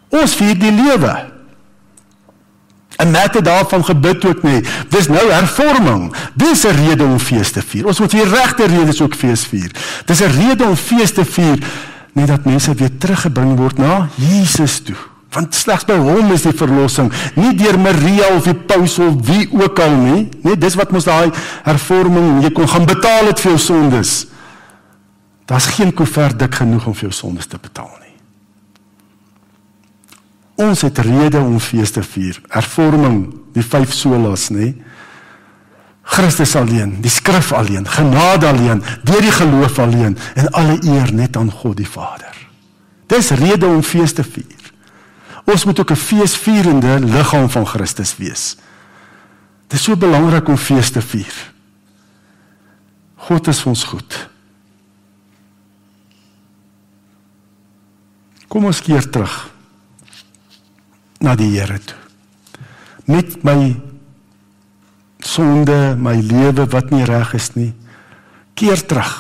Ons 0.10 0.36
vier 0.36 0.58
die 0.60 0.72
lewe. 0.72 1.14
En 3.02 3.12
net 3.12 3.40
daarvan 3.46 3.86
gebid 3.86 4.26
ook 4.26 4.44
nie. 4.44 4.62
Dis 4.90 5.08
nou 5.10 5.24
hervorming. 5.32 6.14
Dis 6.34 6.66
'n 6.66 6.76
rede 6.86 7.04
om 7.04 7.20
fees 7.20 7.52
te 7.52 7.62
vier. 7.62 7.86
Ons 7.86 8.00
moet 8.00 8.12
hier 8.12 8.28
regte 8.28 8.66
redes 8.66 9.02
ook 9.02 9.16
fees 9.16 9.46
vier. 9.46 9.72
Dis 10.06 10.22
'n 10.22 10.32
rede 10.32 10.64
om 10.64 10.76
fees 10.76 11.12
te 11.12 11.26
vier 11.26 11.58
net 12.14 12.28
dat 12.28 12.46
mense 12.46 12.74
weer 12.74 12.98
teruggebring 12.98 13.58
word 13.58 13.78
na 13.78 14.08
Jesus 14.16 14.80
toe. 14.80 14.98
Want 15.34 15.56
slegs 15.56 15.86
by 15.86 15.96
hom 15.98 16.32
is 16.32 16.46
die 16.46 16.54
verlossing, 16.54 17.10
nie 17.34 17.56
deur 17.58 17.80
Maria 17.82 18.36
of 18.36 18.44
die 18.44 18.54
paus 18.54 19.00
of 19.02 19.16
wie 19.26 19.48
ook 19.52 19.80
al 19.80 19.96
nie. 19.98 20.30
Net 20.46 20.62
dis 20.62 20.76
wat 20.78 20.92
mos 20.92 21.04
daai 21.10 21.32
hervorming, 21.66 22.44
jy 22.44 22.52
kon 22.52 22.70
gaan 22.70 22.86
betaal 22.86 23.32
het 23.32 23.42
vir 23.42 23.56
jou 23.56 23.60
sondes. 23.60 24.28
Daar's 25.54 25.66
geen 25.66 25.94
koevert 25.94 26.40
dik 26.40 26.56
genoeg 26.56 26.86
om 26.90 26.96
vir 26.98 27.12
jou 27.12 27.14
sondes 27.14 27.46
te 27.46 27.60
betaal 27.62 27.92
nie. 28.02 28.16
Ons 30.66 30.82
het 30.82 30.98
rede 31.06 31.38
om 31.38 31.60
fees 31.62 31.94
te 31.94 32.02
vier. 32.02 32.40
Hervorming, 32.50 33.20
die 33.54 33.62
vyf 33.62 33.94
solas, 33.94 34.48
nê? 34.50 34.72
Christus 36.16 36.56
alleen, 36.58 36.96
die 37.06 37.14
skrif 37.14 37.52
alleen, 37.54 37.86
genade 37.86 38.50
alleen, 38.50 38.82
deur 39.06 39.22
die 39.22 39.36
geloof 39.36 39.78
alleen 39.86 40.18
en 40.34 40.50
alle 40.58 40.80
eer 40.90 41.14
net 41.14 41.38
aan 41.38 41.54
God 41.54 41.78
die 41.78 41.88
Vader. 41.88 42.34
Dis 43.14 43.30
rede 43.38 43.70
om 43.70 43.86
fees 43.86 44.18
te 44.18 44.26
vier. 44.26 44.74
Ons 45.46 45.70
moet 45.70 45.80
ook 45.80 45.92
'n 45.92 46.06
feesvierende 46.10 47.00
liggaam 47.00 47.50
van 47.50 47.68
Christus 47.68 48.18
wees. 48.18 48.58
Dit 49.68 49.80
is 49.80 49.84
so 49.84 49.96
belangrik 49.96 50.48
om 50.48 50.58
fees 50.58 50.90
te 50.90 51.02
vier. 51.02 51.54
God 53.16 53.48
is 53.48 53.66
ons 53.66 53.84
goed. 53.84 54.33
Kom 58.54 58.68
ons 58.70 58.84
keer 58.86 59.08
terug 59.10 59.34
na 61.26 61.34
die 61.40 61.50
Here 61.56 61.80
toe. 61.82 61.98
Met 63.10 63.40
my 63.42 63.74
sonde, 65.26 65.96
my 65.98 66.14
lewe 66.22 66.68
wat 66.70 66.94
nie 66.94 67.08
reg 67.08 67.34
is 67.34 67.50
nie, 67.58 67.72
keer 68.54 68.78
terug. 68.86 69.16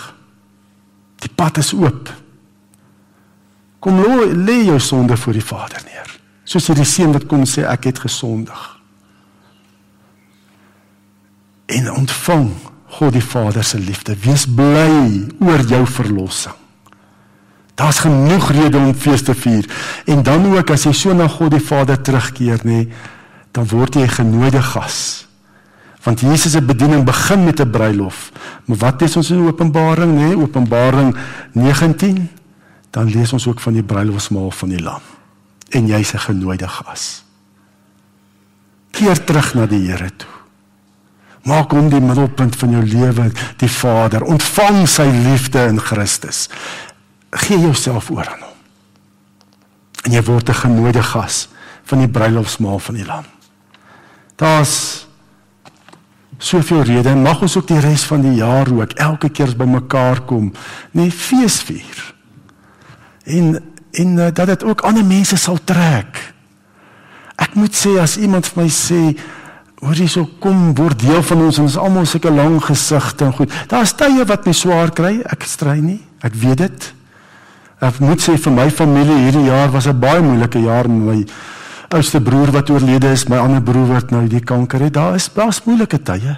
Die 1.25 1.31
pad 1.33 1.57
is 1.63 1.73
oop. 1.73 2.11
Kom 3.81 4.03
lê 4.45 4.59
jou 4.67 4.77
sonde 4.79 5.17
voor 5.17 5.39
die 5.39 5.43
Vader 5.49 5.81
neer. 5.87 6.13
Soos 6.45 6.69
hierdie 6.69 6.87
seun 6.87 7.15
wat 7.17 7.25
kom 7.31 7.47
sê 7.49 7.65
ek 7.65 7.89
het 7.89 8.05
gesondig. 8.05 8.63
En 11.73 11.89
ontvang 11.97 12.51
God 12.99 13.15
die 13.17 13.25
Vader 13.25 13.65
se 13.65 13.81
liefde. 13.81 14.13
Wees 14.21 14.45
bly 14.45 15.23
oor 15.41 15.65
jou 15.65 15.87
verlossing. 15.89 16.59
Daar's 17.75 17.99
genoeg 17.99 18.51
rede 18.51 18.77
om 18.77 18.93
fees 18.93 19.23
te 19.23 19.33
vier. 19.33 19.65
En 20.05 20.23
dan 20.23 20.45
ook 20.57 20.69
as 20.69 20.83
jy 20.83 20.91
so 20.91 21.13
na 21.13 21.27
God 21.27 21.51
die 21.51 21.63
Vader 21.63 22.01
terugkeer, 22.01 22.61
nê, 22.63 22.87
dan 23.51 23.67
word 23.67 23.95
jy 23.95 24.01
'n 24.01 24.09
genooide 24.09 24.61
gas. 24.61 25.27
Want 26.03 26.19
Jesus 26.19 26.51
se 26.51 26.61
bediening 26.61 27.03
begin 27.05 27.43
met 27.43 27.59
'n 27.59 27.69
bruilof. 27.69 28.31
Maar 28.65 28.77
wat 28.77 29.01
lees 29.01 29.15
ons 29.15 29.31
in 29.31 29.47
Openbaring, 29.47 30.17
nê? 30.17 30.35
Openbaring 30.35 31.15
19 31.53 32.29
dan 32.93 33.09
lees 33.09 33.33
ons 33.33 33.47
ook 33.47 33.59
van 33.59 33.73
die 33.73 33.83
bruilofsmaal 33.83 34.51
van 34.51 34.69
die 34.69 34.81
lam. 34.81 35.01
En 35.69 35.87
jy's 35.89 36.13
'n 36.13 36.19
genooide 36.19 36.67
gas. 36.67 37.23
Keer 38.91 39.23
terug 39.23 39.53
na 39.53 39.65
die 39.65 39.89
Here 39.89 40.15
toe. 40.15 40.29
Maak 41.43 41.71
hom 41.71 41.89
die 41.89 41.99
middelpunt 41.99 42.55
van 42.55 42.69
jou 42.69 42.83
lewe, 42.83 43.31
die 43.57 43.69
Vader. 43.69 44.23
Ontvang 44.23 44.87
sy 44.87 45.09
liefde 45.25 45.65
in 45.65 45.79
Christus. 45.79 46.49
Gee 47.33 47.59
jouself 47.59 48.11
oor 48.11 48.27
aan 48.27 48.45
hom. 48.45 48.57
En 50.03 50.11
jy 50.11 50.23
word 50.23 50.49
'n 50.49 50.53
genooide 50.53 51.03
gas 51.03 51.47
van 51.83 51.97
die 51.97 52.09
bruilofsmaal 52.09 52.79
van 52.79 52.95
die 52.95 53.05
lam. 53.05 53.25
Daar's 54.35 55.07
soveel 56.37 56.81
redes. 56.81 57.15
Mag 57.15 57.41
ons 57.41 57.57
ook 57.57 57.67
die 57.67 57.79
res 57.79 58.03
van 58.03 58.21
die 58.21 58.35
jaar 58.35 58.71
ook 58.71 58.91
elke 58.91 59.29
keer 59.29 59.55
bymekaar 59.57 60.21
kom, 60.21 60.51
nie 60.91 61.11
fees 61.11 61.61
vier 61.61 62.13
en 63.23 63.61
en 63.93 64.17
uh, 64.17 64.27
dat 64.33 64.47
dit 64.47 64.63
ook 64.63 64.81
ander 64.81 65.05
mense 65.05 65.37
sal 65.37 65.59
trek. 65.63 66.17
Ek 67.37 67.53
moet 67.53 67.75
sê 67.77 67.91
as 68.01 68.15
iemand 68.17 68.47
vir 68.49 68.63
my 68.63 68.69
sê 68.73 69.01
hoor 69.83 69.99
jy 69.99 70.07
so 70.09 70.25
kom 70.41 70.71
word 70.73 70.97
deel 71.03 71.21
van 71.21 71.43
ons 71.45 71.59
en 71.59 71.67
ons 71.67 71.77
almal 71.77 72.07
sulke 72.09 72.31
lang 72.33 72.57
gesigte 72.63 73.27
en 73.27 73.35
goed. 73.37 73.53
Daar's 73.69 73.93
tye 73.93 74.25
wat 74.25 74.47
my 74.49 74.55
swaar 74.57 74.89
kry, 74.97 75.19
ek 75.29 75.45
stry 75.45 75.77
nie. 75.83 75.99
Ek 76.25 76.33
weet 76.41 76.63
dit. 76.63 76.87
Ek 77.83 77.99
moet 77.99 78.21
sê 78.23 78.37
vir 78.39 78.53
my 78.55 78.69
familie 78.71 79.25
hierdie 79.25 79.49
jaar 79.49 79.71
was 79.71 79.87
'n 79.87 79.99
baie 79.99 80.21
moeilike 80.21 80.59
jaar 80.59 80.87
met 80.87 81.03
my 81.03 81.25
oudste 81.89 82.21
broer 82.21 82.51
wat 82.51 82.69
oorlede 82.69 83.11
is, 83.11 83.27
my 83.27 83.37
ander 83.37 83.61
broer 83.61 83.87
wat 83.87 84.11
nou 84.11 84.27
die 84.27 84.39
kanker 84.39 84.79
het. 84.79 84.93
Daar 84.93 85.15
is 85.15 85.29
baie 85.29 85.51
moeilike 85.65 86.01
tye. 86.01 86.37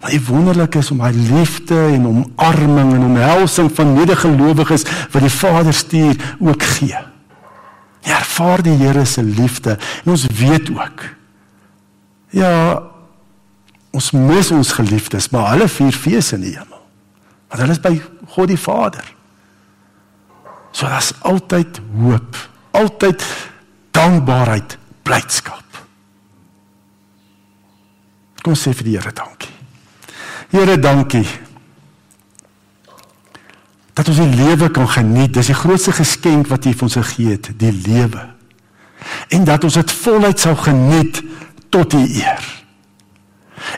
Maar 0.00 0.10
die 0.10 0.24
wonderlike 0.26 0.78
is 0.78 0.90
om 0.90 1.00
hy 1.00 1.12
liefde 1.12 1.78
en 1.94 2.06
omarming 2.06 2.92
en 2.92 3.04
omhelsing 3.04 3.70
van 3.72 3.94
medegelowiges 3.94 4.84
wat 5.12 5.22
die 5.22 5.30
Vader 5.30 5.72
stuur 5.72 6.16
ook 6.40 6.62
gee. 6.62 6.98
Jy 8.02 8.12
ervaar 8.12 8.62
die 8.62 8.76
Here 8.76 9.04
se 9.04 9.22
liefde 9.22 9.78
en 10.04 10.10
ons 10.10 10.26
weet 10.26 10.70
ook. 10.70 11.04
Ja, 12.30 12.82
ons 13.94 14.10
mis 14.10 14.50
ons 14.50 14.72
geliefdes, 14.72 15.30
maar 15.30 15.52
hulle 15.54 15.68
vier 15.68 15.92
fees 15.92 16.32
in 16.32 16.40
die 16.40 16.56
hemel. 16.58 16.82
Want 17.48 17.62
hulle 17.62 17.72
is 17.72 17.80
by 17.80 18.00
God 18.34 18.48
die 18.48 18.58
Vader. 18.58 19.13
So 20.74 20.88
daar's 20.90 21.12
altyd 21.22 21.78
hoop, 21.94 22.36
altyd 22.74 23.22
dankbaarheid, 23.94 24.74
blydskap. 25.06 25.62
Kom 28.42 28.56
sê 28.58 28.74
vir 28.74 28.88
die 28.88 28.96
Here 28.98 29.12
dankie. 29.14 29.54
Here, 30.50 30.74
dankie. 30.78 31.26
Dat 33.94 34.10
ons 34.10 34.18
die 34.18 34.34
lewe 34.34 34.68
kan 34.74 34.90
geniet. 34.90 35.36
Dis 35.38 35.52
die 35.52 35.56
grootste 35.56 35.94
geskenk 35.94 36.50
wat 36.50 36.66
U 36.66 36.74
vir 36.74 36.88
ons 36.88 36.98
gegee 36.98 37.36
het, 37.36 37.52
die 37.58 37.72
lewe. 37.72 38.26
En 39.30 39.46
dat 39.46 39.64
ons 39.64 39.78
dit 39.78 39.96
voluit 40.02 40.42
sou 40.42 40.56
geniet 40.58 41.22
tot 41.70 41.94
U 41.94 42.02
eer. 42.02 42.50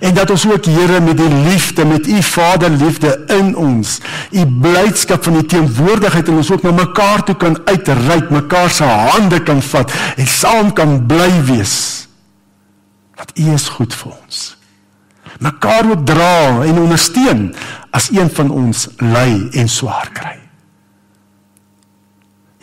En 0.00 0.14
dat 0.14 0.30
ons 0.30 0.46
ook 0.46 0.64
Here 0.64 1.00
met 1.00 1.16
die 1.16 1.28
liefde, 1.28 1.84
met 1.84 2.06
U 2.06 2.22
Vaderliefde 2.22 3.24
in 3.26 3.56
ons, 3.56 4.00
U 4.30 4.46
blydskap 4.46 5.24
van 5.24 5.36
U 5.36 5.44
teenwoordigheid 5.46 6.28
in 6.28 6.34
ons 6.34 6.50
ook 6.50 6.62
na 6.62 6.70
mekaar 6.70 7.24
toe 7.24 7.36
kan 7.36 7.58
uitreik, 7.64 8.30
mekaar 8.30 8.70
se 8.70 8.84
hande 8.84 9.42
kan 9.42 9.62
vat 9.62 9.92
en 10.16 10.26
saam 10.26 10.72
kan 10.72 11.06
bly 11.06 11.30
wees. 11.44 12.08
Want 13.14 13.32
U 13.38 13.52
is 13.52 13.68
goed 13.68 13.94
vir 13.94 14.12
ons 14.12 14.56
mekaar 15.38 15.90
ook 15.90 16.06
dra 16.06 16.64
en 16.64 16.80
ondersteun 16.80 17.54
as 17.90 18.10
een 18.12 18.30
van 18.30 18.50
ons 18.50 18.88
ly 18.96 19.48
en 19.52 19.68
swaar 19.68 20.10
kry. 20.12 20.36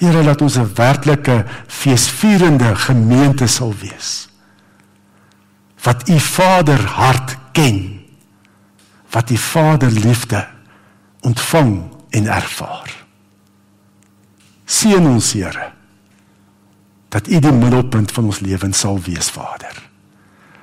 Here 0.01 0.23
laat 0.23 0.41
ons 0.41 0.57
'n 0.57 0.73
werklike 0.75 1.45
feesvierende 1.67 2.75
gemeente 2.75 3.47
sal 3.47 3.73
wees. 3.79 4.27
Wat 5.83 6.09
u 6.09 6.19
Vader 6.19 6.85
hart 6.85 7.37
ken. 7.51 8.05
Wat 9.09 9.29
u 9.29 9.37
Vader 9.37 9.91
liefde 9.91 10.47
ontvang 11.21 11.83
en 12.09 12.25
ervaar. 12.25 13.05
Seën 14.65 15.05
ons 15.05 15.33
Here 15.33 15.71
dat 17.13 17.27
u 17.27 17.39
die 17.39 17.51
middelpunt 17.51 18.11
van 18.11 18.25
ons 18.25 18.39
lewens 18.39 18.79
sal 18.79 18.97
wees, 19.05 19.29
Vader. 19.29 19.89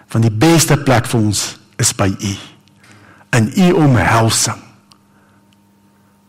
Van 0.07 0.21
die 0.21 0.33
beste 0.35 0.75
plek 0.83 1.07
vir 1.07 1.21
ons 1.21 1.45
is 1.79 1.93
by 1.95 2.09
u 2.11 2.33
in 3.31 3.53
u 3.55 3.71
omhelsing 3.73 4.63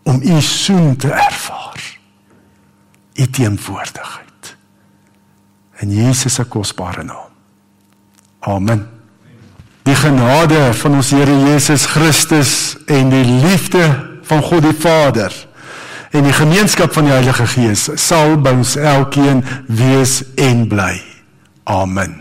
om 0.03 0.21
u 0.21 0.41
soen 0.41 0.95
te 0.97 1.09
ervaar 1.09 1.97
u 3.13 3.27
teenwoordigheid 3.29 4.55
in 5.81 5.91
Jesus 5.91 6.33
se 6.33 6.45
kosbare 6.45 7.03
naam 7.03 7.30
amen. 8.41 8.87
Die 9.87 9.97
genade 9.97 10.73
van 10.77 10.99
ons 10.99 11.09
Here 11.13 11.37
Jesus 11.47 11.87
Christus 11.89 12.77
en 12.85 13.09
die 13.09 13.25
liefde 13.25 13.85
van 14.29 14.43
God 14.45 14.65
die 14.67 14.77
Vader 14.77 15.33
en 16.11 16.27
die 16.27 16.35
gemeenskap 16.35 16.93
van 16.93 17.07
die 17.07 17.15
Heilige 17.15 17.47
Gees 17.55 17.87
sal 17.95 18.35
by 18.43 18.53
ons 18.61 18.75
elkeen 18.75 19.45
wees 19.67 20.19
en 20.35 20.67
bly. 20.69 20.97
Amen 21.63 22.20